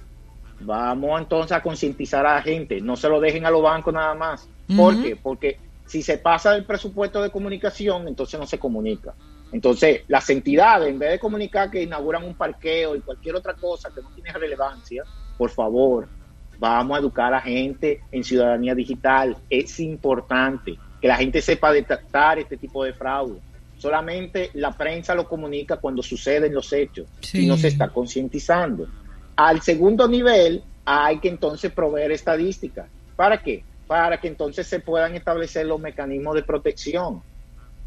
vamos 0.61 1.20
entonces 1.20 1.52
a 1.52 1.62
concientizar 1.62 2.26
a 2.26 2.35
la 2.35 2.42
gente, 2.42 2.80
no 2.80 2.96
se 2.96 3.09
lo 3.09 3.20
dejen 3.20 3.46
a 3.46 3.50
los 3.50 3.62
bancos 3.62 3.94
nada 3.94 4.14
más. 4.14 4.48
¿Por 4.76 5.00
qué? 5.02 5.16
Porque 5.16 5.59
si 5.87 6.02
se 6.02 6.18
pasa 6.18 6.52
del 6.52 6.64
presupuesto 6.64 7.22
de 7.22 7.30
comunicación, 7.30 8.09
entonces 8.09 8.38
no 8.38 8.46
se 8.46 8.59
comunica. 8.59 9.14
Entonces, 9.52 10.02
las 10.09 10.28
entidades, 10.30 10.88
en 10.88 10.98
vez 10.98 11.12
de 11.12 11.18
comunicar 11.18 11.70
que 11.70 11.82
inauguran 11.82 12.24
un 12.24 12.35
parqueo 12.35 12.96
y 12.96 13.00
cualquier 13.00 13.37
otra 13.37 13.54
cosa 13.54 13.90
que 13.94 14.02
no 14.02 14.11
tiene 14.11 14.32
relevancia, 14.32 15.04
por 15.38 15.50
favor, 15.50 16.09
vamos 16.59 16.96
a 16.96 17.00
educar 17.00 17.26
a 17.26 17.37
la 17.37 17.40
gente 17.40 18.00
en 18.11 18.24
ciudadanía 18.24 18.74
digital. 18.74 19.37
Es 19.48 19.78
importante 19.80 20.76
que 21.00 21.09
la 21.09 21.16
gente 21.16 21.40
sepa 21.40 21.72
detectar 21.72 22.38
este 22.38 22.56
tipo 22.56 22.85
de 22.85 22.92
fraude. 22.92 23.38
Solamente 23.78 24.50
la 24.54 24.72
prensa 24.72 25.14
lo 25.14 25.28
comunica 25.28 25.76
cuando 25.76 26.02
suceden 26.02 26.54
los 26.54 26.72
hechos 26.72 27.06
y 27.32 27.46
no 27.46 27.56
se 27.56 27.68
está 27.68 27.88
concientizando. 27.88 28.88
Al 29.37 29.61
segundo 29.61 30.09
nivel, 30.09 30.62
hay 30.87 31.18
que 31.18 31.28
entonces 31.28 31.70
proveer 31.70 32.11
estadísticas. 32.11 32.88
¿Para 33.14 33.42
qué? 33.42 33.64
Para 33.87 34.18
que 34.18 34.28
entonces 34.28 34.66
se 34.66 34.80
puedan 34.80 35.14
establecer 35.14 35.66
los 35.66 35.78
mecanismos 35.78 36.35
de 36.35 36.42
protección 36.42 37.22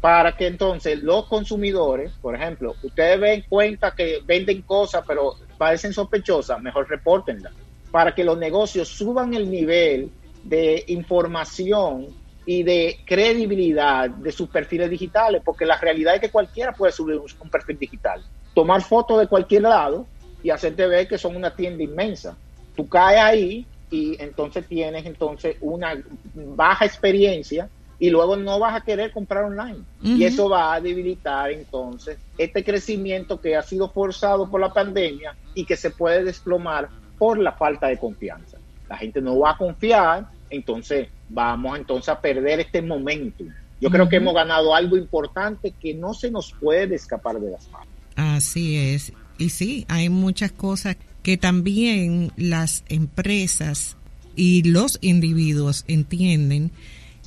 para 0.00 0.36
que 0.36 0.46
entonces 0.46 1.02
los 1.02 1.26
consumidores, 1.26 2.12
por 2.22 2.34
ejemplo, 2.34 2.74
ustedes 2.82 3.20
ven 3.20 3.44
cuenta 3.48 3.94
que 3.94 4.20
venden 4.24 4.62
cosas 4.62 5.04
pero 5.06 5.34
parecen 5.58 5.92
sospechosas, 5.92 6.60
mejor 6.62 6.88
repórtenlas, 6.88 7.52
para 7.90 8.14
que 8.14 8.24
los 8.24 8.38
negocios 8.38 8.88
suban 8.88 9.34
el 9.34 9.50
nivel 9.50 10.10
de 10.42 10.84
información 10.88 12.06
y 12.46 12.62
de 12.62 13.00
credibilidad 13.04 14.08
de 14.08 14.32
sus 14.32 14.48
perfiles 14.48 14.88
digitales, 14.88 15.42
porque 15.44 15.66
la 15.66 15.76
realidad 15.78 16.14
es 16.14 16.20
que 16.20 16.30
cualquiera 16.30 16.72
puede 16.72 16.92
subir 16.92 17.18
un, 17.18 17.50
perfil 17.50 17.78
digital, 17.78 18.24
tomar 18.54 18.80
fotos 18.80 19.20
de 19.20 19.26
cualquier 19.26 19.62
lado 19.62 20.06
y 20.42 20.48
hacerte 20.48 20.86
ver 20.86 21.06
que 21.06 21.18
son 21.18 21.36
una 21.36 21.54
tienda 21.54 21.82
inmensa. 21.82 22.36
Tú 22.74 22.88
caes 22.88 23.20
ahí 23.20 23.66
y 23.90 24.16
entonces 24.22 24.66
tienes 24.66 25.04
entonces 25.04 25.56
una 25.60 26.02
baja 26.34 26.86
experiencia 26.86 27.68
y 28.00 28.08
luego 28.08 28.34
no 28.34 28.58
vas 28.58 28.74
a 28.74 28.80
querer 28.80 29.12
comprar 29.12 29.44
online. 29.44 29.80
Y 30.02 30.24
eso 30.24 30.48
va 30.48 30.72
a 30.72 30.80
debilitar 30.80 31.52
entonces 31.52 32.18
este 32.38 32.64
crecimiento 32.64 33.38
que 33.38 33.54
ha 33.54 33.62
sido 33.62 33.90
forzado 33.90 34.50
por 34.50 34.58
la 34.58 34.72
pandemia 34.72 35.36
y 35.54 35.66
que 35.66 35.76
se 35.76 35.90
puede 35.90 36.24
desplomar 36.24 36.88
por 37.18 37.38
la 37.38 37.52
falta 37.52 37.88
de 37.88 37.98
confianza. 37.98 38.56
La 38.88 38.96
gente 38.96 39.20
no 39.20 39.38
va 39.38 39.50
a 39.50 39.58
confiar, 39.58 40.26
entonces 40.48 41.08
vamos 41.28 41.78
entonces 41.78 42.08
a 42.08 42.18
perder 42.18 42.60
este 42.60 42.80
momento. 42.80 43.44
Yo 43.82 43.90
creo 43.90 44.08
que 44.08 44.16
hemos 44.16 44.34
ganado 44.34 44.74
algo 44.74 44.96
importante 44.96 45.72
que 45.78 45.92
no 45.92 46.14
se 46.14 46.30
nos 46.30 46.52
puede 46.54 46.94
escapar 46.94 47.38
de 47.38 47.50
las 47.50 47.68
manos. 47.70 47.88
Así 48.16 48.76
es. 48.76 49.12
Y 49.36 49.50
sí, 49.50 49.84
hay 49.88 50.08
muchas 50.08 50.52
cosas 50.52 50.96
que 51.22 51.36
también 51.36 52.32
las 52.38 52.82
empresas 52.88 53.98
y 54.36 54.62
los 54.62 54.98
individuos 55.02 55.84
entienden 55.86 56.72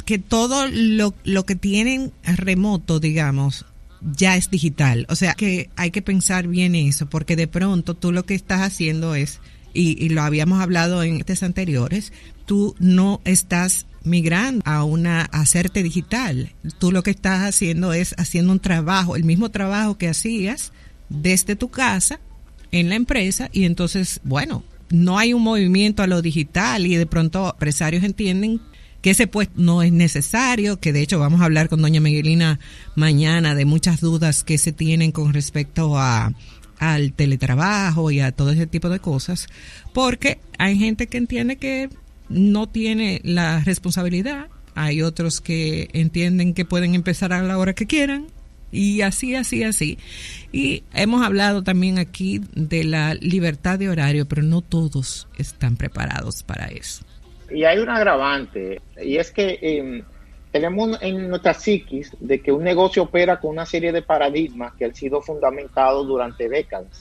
que 0.06 0.20
todo 0.20 0.68
lo, 0.68 1.14
lo 1.24 1.46
que 1.46 1.56
tienen 1.56 2.12
remoto, 2.24 3.00
digamos, 3.00 3.66
ya 4.02 4.36
es 4.36 4.50
digital. 4.50 5.06
O 5.10 5.16
sea, 5.16 5.34
que 5.34 5.70
hay 5.76 5.92
que 5.92 6.02
pensar 6.02 6.48
bien 6.48 6.76
eso, 6.76 7.10
porque 7.10 7.36
de 7.36 7.48
pronto 7.48 7.94
tú 7.94 8.12
lo 8.12 8.26
que 8.26 8.36
estás 8.36 8.62
haciendo 8.62 9.16
es 9.16 9.40
y, 9.74 10.10
lo 10.10 10.22
habíamos 10.22 10.62
hablado 10.62 11.04
en 11.04 11.18
estos 11.18 11.44
anteriores, 11.44 12.14
tú 12.46 12.76
no 12.80 13.22
estás 13.26 13.86
migrando 14.04 14.62
a 14.66 14.84
una 14.84 15.24
hacerte 15.24 15.82
digital. 15.82 16.52
Tú 16.78 16.92
lo 16.92 17.04
que 17.04 17.12
estás 17.12 17.42
haciendo 17.42 17.94
es 17.94 18.14
haciendo 18.18 18.52
un 18.52 18.60
trabajo, 18.60 19.16
el 19.16 19.24
mismo 19.24 19.50
trabajo 19.50 19.98
que 19.98 20.10
hacías 20.10 20.72
desde 21.10 21.56
tu 21.56 21.70
casa 21.70 22.20
en 22.72 22.90
la 22.90 22.96
empresa 22.96 23.50
y 23.52 23.66
entonces, 23.66 24.20
bueno, 24.24 24.64
no 24.90 25.18
hay 25.18 25.34
un 25.34 25.42
movimiento 25.42 26.04
a 26.04 26.08
lo 26.08 26.22
digital 26.22 26.86
y 26.86 26.96
de 26.96 27.06
pronto 27.06 27.52
empresarios 27.52 28.04
entienden 28.04 28.62
que 29.04 29.12
ese 29.12 29.28
puesto 29.28 29.54
no 29.58 29.84
es 29.84 29.92
necesario, 29.92 30.80
que 30.80 30.94
de 30.94 31.02
hecho 31.02 31.20
vamos 31.20 31.42
a 31.42 31.46
hablar 31.46 31.68
con 31.68 31.82
doña 31.82 32.00
Miguelina 32.00 32.60
mañana 32.96 33.54
de 33.54 33.66
muchas 33.66 34.00
dudas 34.00 34.46
que 34.46 34.58
se 34.58 34.72
tienen 34.72 35.12
con 35.12 35.34
respecto 35.34 36.00
a 36.00 36.34
al 36.80 37.14
teletrabajo 37.14 38.12
y 38.12 38.22
a 38.22 38.32
todo 38.32 38.52
ese 38.52 38.66
tipo 38.66 38.90
de 38.90 39.00
cosas, 39.00 39.48
porque 39.94 40.40
hay 40.58 40.78
gente 40.78 41.08
que 41.08 41.18
entiende 41.18 41.58
que 41.58 41.90
no 42.30 42.68
tiene 42.68 43.22
la 43.24 43.60
responsabilidad, 43.60 44.48
hay 44.74 45.02
otros 45.02 45.40
que 45.40 45.90
entienden 45.94 46.54
que 46.54 46.66
pueden 46.66 46.96
empezar 46.96 47.34
a 47.34 47.44
la 47.44 47.58
hora 47.58 47.74
que 47.74 47.86
quieran, 47.86 48.28
y 48.72 49.02
así, 49.02 49.36
así, 49.36 49.64
así. 49.64 50.00
Y 50.52 50.84
hemos 50.94 51.24
hablado 51.24 51.62
también 51.62 52.00
aquí 52.00 52.42
de 52.56 52.84
la 52.84 53.14
libertad 53.14 53.78
de 53.78 53.90
horario, 53.90 54.28
pero 54.28 54.42
no 54.42 54.62
todos 54.62 55.28
están 55.38 55.78
preparados 55.78 56.42
para 56.42 56.66
eso. 56.68 57.06
Y 57.54 57.66
hay 57.66 57.78
un 57.80 57.90
agravante, 57.90 58.82
y 59.02 59.18
es 59.18 59.32
que 59.32 59.60
em, 59.62 60.04
tenemos 60.54 61.00
en 61.02 61.30
nuestra 61.30 61.56
psiquis 61.56 62.16
de 62.20 62.40
que 62.40 62.52
un 62.52 62.64
negocio 62.64 63.04
opera 63.04 63.40
con 63.40 63.50
una 63.50 63.66
serie 63.66 63.92
de 63.92 64.04
paradigmas 64.04 64.74
que 64.74 64.86
han 64.86 64.94
sido 64.94 65.20
fundamentados 65.20 66.08
durante 66.08 66.48
décadas. 66.48 67.00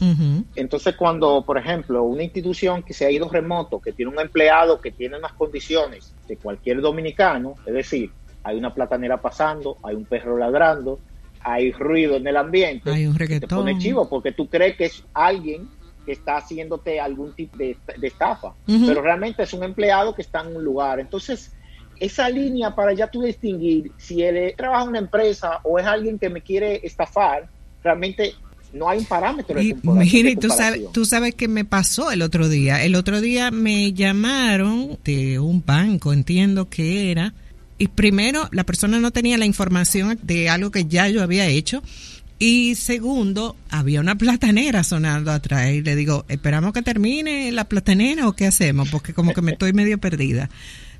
Entonces, 0.54 0.96
cuando, 0.96 1.44
por 1.44 1.58
ejemplo, 1.58 2.02
una 2.02 2.22
institución 2.22 2.82
que 2.82 2.94
se 2.94 3.04
ha 3.04 3.10
ido 3.10 3.28
remoto, 3.28 3.78
que 3.78 3.92
tiene 3.92 4.10
un 4.10 4.18
empleado 4.18 4.80
que 4.80 4.90
tiene 4.90 5.18
unas 5.18 5.34
condiciones 5.34 6.14
de 6.26 6.38
cualquier 6.38 6.80
dominicano, 6.80 7.56
es 7.66 7.74
decir, 7.74 8.10
hay 8.42 8.56
una 8.56 8.72
platanera 8.72 9.20
pasando, 9.20 9.76
hay 9.82 9.96
un 9.96 10.06
perro 10.06 10.38
ladrando, 10.38 11.00
hay 11.40 11.72
ruido 11.72 12.16
en 12.16 12.26
el 12.26 12.38
ambiente, 12.38 12.90
hay 12.90 13.06
un 13.06 13.16
reggaetón. 13.18 13.48
te 13.48 13.54
pone 13.54 13.78
chivo 13.78 14.08
porque 14.08 14.32
tú 14.32 14.48
crees 14.48 14.76
que 14.76 14.86
es 14.86 15.04
alguien 15.12 15.68
que 16.04 16.12
está 16.12 16.36
haciéndote 16.36 17.00
algún 17.00 17.32
tipo 17.34 17.56
de, 17.56 17.76
estafa, 18.02 18.54
pero 18.66 19.02
realmente 19.02 19.42
es 19.42 19.52
un 19.52 19.62
empleado 19.62 20.14
que 20.14 20.22
está 20.22 20.40
en 20.40 20.56
un 20.56 20.64
lugar. 20.64 21.00
Entonces, 21.00 21.52
esa 22.00 22.28
línea 22.28 22.74
para 22.74 22.92
ya 22.92 23.06
tú 23.06 23.22
distinguir 23.22 23.92
si 23.96 24.22
él 24.22 24.54
trabaja 24.56 24.82
en 24.82 24.88
una 24.90 24.98
empresa 24.98 25.60
o 25.62 25.78
es 25.78 25.86
alguien 25.86 26.18
que 26.18 26.28
me 26.28 26.40
quiere 26.40 26.80
estafar, 26.82 27.48
realmente 27.82 28.34
no 28.72 28.88
hay 28.88 28.98
un 28.98 29.04
parámetro. 29.04 29.54
De 29.54 29.64
y 29.64 29.74
mire, 29.84 30.36
tú 30.36 30.48
sabes, 30.48 30.80
tú 30.92 31.04
sabes 31.04 31.34
qué 31.34 31.46
me 31.46 31.64
pasó 31.64 32.10
el 32.10 32.22
otro 32.22 32.48
día. 32.48 32.82
El 32.82 32.94
otro 32.94 33.20
día 33.20 33.50
me 33.50 33.92
llamaron 33.92 34.98
de 35.04 35.38
un 35.38 35.62
banco, 35.64 36.12
entiendo 36.12 36.68
que 36.68 37.10
era, 37.10 37.34
y 37.78 37.88
primero 37.88 38.48
la 38.52 38.64
persona 38.64 38.98
no 38.98 39.10
tenía 39.10 39.38
la 39.38 39.46
información 39.46 40.18
de 40.22 40.48
algo 40.48 40.70
que 40.70 40.86
ya 40.86 41.08
yo 41.08 41.22
había 41.22 41.46
hecho 41.46 41.82
y 42.44 42.74
segundo, 42.74 43.54
había 43.70 44.00
una 44.00 44.16
platanera 44.16 44.82
sonando 44.82 45.30
atrás 45.30 45.70
y 45.70 45.80
le 45.80 45.94
digo, 45.94 46.24
esperamos 46.26 46.72
que 46.72 46.82
termine 46.82 47.52
la 47.52 47.68
platanera 47.68 48.26
o 48.26 48.32
qué 48.32 48.48
hacemos, 48.48 48.90
porque 48.90 49.14
como 49.14 49.32
que 49.32 49.42
me 49.42 49.52
estoy 49.52 49.72
medio 49.72 49.98
perdida. 49.98 50.50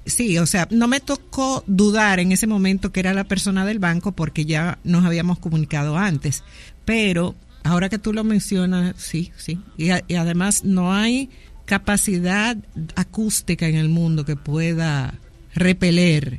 Sí, 0.07 0.38
o 0.38 0.46
sea, 0.46 0.68
no 0.70 0.87
me 0.87 1.00
tocó 1.00 1.64
dudar 1.66 2.20
en 2.20 2.31
ese 2.31 2.46
momento 2.46 2.92
que 2.92 3.00
era 3.00 3.12
la 3.12 3.24
persona 3.24 3.66
del 3.66 3.81
banco 3.81 4.12
porque 4.12 4.44
ya 4.44 4.78
nos 4.85 5.05
habíamos 5.05 5.40
comunicado 5.40 5.98
antes, 5.98 6.44
pero 6.85 7.35
ahora 7.64 7.88
que 7.88 7.98
tú 7.98 8.12
lo 8.12 8.22
mencionas, 8.22 8.94
sí, 8.96 9.33
sí. 9.37 9.59
Y, 9.76 9.88
y 10.07 10.14
además 10.14 10.62
no 10.62 10.94
hay 10.94 11.28
capacidad 11.64 12.57
acústica 12.94 13.66
en 13.66 13.74
el 13.74 13.88
mundo 13.88 14.24
que 14.24 14.37
pueda 14.37 15.18
repeler 15.57 16.38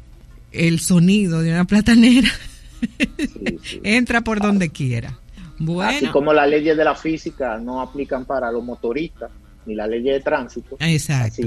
el 0.54 0.80
sonido 0.80 1.42
de 1.42 1.52
una 1.52 1.66
platanera. 1.66 2.32
Entra 3.84 4.22
por 4.22 4.40
donde 4.40 4.70
quiera. 4.70 5.18
Bueno. 5.60 5.90
Así 5.90 6.08
como 6.08 6.34
las 6.34 6.50
leyes 6.50 6.76
de 6.76 6.84
la 6.84 6.96
física 6.96 7.58
no 7.58 7.82
aplican 7.82 8.26
para 8.26 8.52
los 8.52 8.64
motoristas, 8.64 9.32
ni 9.66 9.76
las 9.76 9.90
leyes 9.90 10.16
de 10.16 10.20
tránsito. 10.22 10.78
Exacto. 10.80 11.42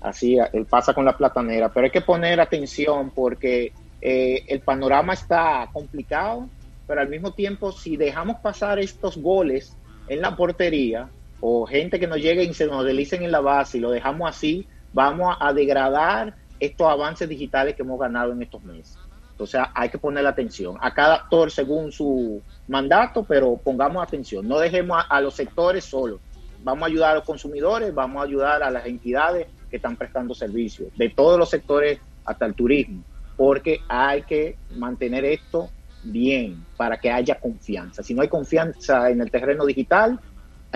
Así, 0.00 0.38
así 0.38 0.64
pasa 0.68 0.92
con 0.92 1.04
la 1.04 1.16
platanera. 1.16 1.72
Pero 1.72 1.86
hay 1.86 1.90
que 1.90 2.00
poner 2.00 2.40
atención 2.40 3.10
porque 3.10 3.72
eh, 4.00 4.44
el 4.48 4.60
panorama 4.60 5.14
está 5.14 5.68
complicado, 5.72 6.48
pero 6.86 7.00
al 7.00 7.08
mismo 7.08 7.32
tiempo, 7.32 7.72
si 7.72 7.96
dejamos 7.96 8.40
pasar 8.40 8.78
estos 8.78 9.16
goles 9.16 9.76
en 10.08 10.20
la 10.20 10.36
portería, 10.36 11.08
o 11.44 11.66
gente 11.66 11.98
que 11.98 12.06
nos 12.06 12.18
llegue 12.18 12.44
y 12.44 12.54
se 12.54 12.66
nos 12.66 12.84
delicen 12.84 13.24
en 13.24 13.32
la 13.32 13.40
base 13.40 13.78
y 13.78 13.80
lo 13.80 13.90
dejamos 13.90 14.30
así, 14.30 14.66
vamos 14.92 15.36
a 15.40 15.52
degradar 15.52 16.36
estos 16.60 16.86
avances 16.86 17.28
digitales 17.28 17.74
que 17.74 17.82
hemos 17.82 17.98
ganado 17.98 18.32
en 18.32 18.42
estos 18.42 18.62
meses. 18.62 18.96
O 19.38 19.46
sea, 19.46 19.70
hay 19.74 19.88
que 19.88 19.98
poner 19.98 20.26
atención 20.26 20.76
a 20.80 20.92
cada 20.94 21.14
actor 21.16 21.50
según 21.50 21.90
su 21.90 22.42
mandato, 22.68 23.24
pero 23.24 23.56
pongamos 23.56 24.02
atención. 24.02 24.46
No 24.46 24.58
dejemos 24.58 25.04
a, 25.08 25.20
los 25.20 25.34
sectores 25.34 25.84
solos. 25.84 26.20
Vamos 26.62 26.84
a 26.84 26.86
ayudar 26.86 27.12
a 27.12 27.14
los 27.16 27.24
consumidores, 27.24 27.92
vamos 27.92 28.22
a 28.22 28.26
ayudar 28.26 28.62
a 28.62 28.70
las 28.70 28.86
entidades 28.86 29.48
que 29.68 29.76
están 29.76 29.96
prestando 29.96 30.34
servicios, 30.34 30.90
de 30.96 31.08
todos 31.08 31.38
los 31.38 31.50
sectores 31.50 31.98
hasta 32.24 32.46
el 32.46 32.54
turismo, 32.54 33.02
porque 33.36 33.80
hay 33.88 34.22
que 34.22 34.56
mantener 34.76 35.24
esto 35.24 35.70
bien 36.04 36.64
para 36.76 36.98
que 36.98 37.10
haya 37.10 37.40
confianza. 37.40 38.02
Si 38.02 38.14
no 38.14 38.22
hay 38.22 38.28
confianza 38.28 39.10
en 39.10 39.20
el 39.20 39.30
terreno 39.30 39.64
digital, 39.64 40.20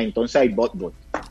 entonces 0.03 0.37
hay 0.37 0.49
bot. 0.49 0.73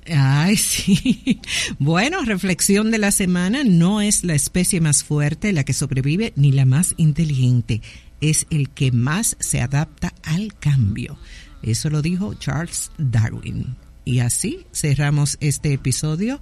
Ay, 0.07 0.57
sí. 0.57 1.41
Bueno, 1.79 2.23
reflexión 2.23 2.91
de 2.91 2.97
la 2.97 3.11
semana, 3.11 3.63
no 3.63 4.01
es 4.01 4.23
la 4.23 4.35
especie 4.35 4.81
más 4.81 5.03
fuerte 5.03 5.53
la 5.53 5.63
que 5.63 5.73
sobrevive 5.73 6.33
ni 6.35 6.51
la 6.51 6.65
más 6.65 6.93
inteligente, 6.97 7.81
es 8.21 8.47
el 8.49 8.69
que 8.69 8.91
más 8.91 9.37
se 9.39 9.61
adapta 9.61 10.13
al 10.23 10.53
cambio. 10.55 11.17
Eso 11.61 11.89
lo 11.89 12.01
dijo 12.01 12.33
Charles 12.35 12.91
Darwin. 12.97 13.75
Y 14.03 14.19
así 14.19 14.65
cerramos 14.71 15.37
este 15.39 15.73
episodio 15.73 16.39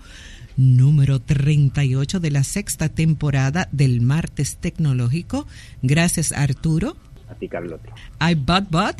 número 0.58 1.20
38 1.20 2.20
de 2.20 2.32
la 2.32 2.44
sexta 2.44 2.90
temporada 2.90 3.70
del 3.72 4.02
Martes 4.02 4.58
Tecnológico. 4.58 5.48
Gracias 5.82 6.32
Arturo 6.34 6.98
a 7.34 7.36
ti, 7.36 7.48
Carlote. 7.48 7.90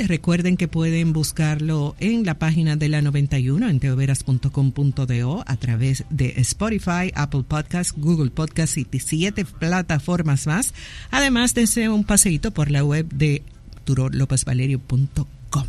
Recuerden 0.08 0.58
que 0.58 0.68
pueden 0.68 1.14
buscarlo 1.14 1.96
en 2.00 2.26
la 2.26 2.36
página 2.40 2.76
de 2.76 2.90
la 2.90 3.02
91 3.02 3.70
en 3.70 3.80
teoveras.com.do 3.80 5.44
a 5.46 5.56
través 5.58 6.06
de 6.10 6.34
Spotify, 6.38 7.12
Apple 7.16 7.44
Podcasts, 7.48 7.94
Google 7.96 8.32
Podcasts 8.32 8.78
y 8.78 8.88
siete 9.00 9.46
plataformas 9.46 10.48
más. 10.48 10.74
Además, 11.12 11.54
deseo 11.54 11.96
un 11.96 12.04
paseíto 12.04 12.52
por 12.52 12.72
la 12.72 12.84
web 12.84 13.08
de 13.10 13.44
turolopezvalerio.com. 13.86 15.68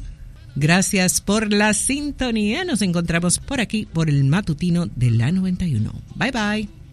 Gracias 0.57 1.20
por 1.20 1.53
la 1.53 1.74
sintonía. 1.74 2.64
Nos 2.64 2.83
encontramos 2.83 3.38
por 3.38 3.61
aquí 3.61 3.87
por 3.87 4.09
el 4.09 4.24
matutino 4.24 4.87
de 4.87 5.11
la 5.11 5.33
91. 5.33 5.92
Bye 6.14 6.31
bye. 6.31 6.84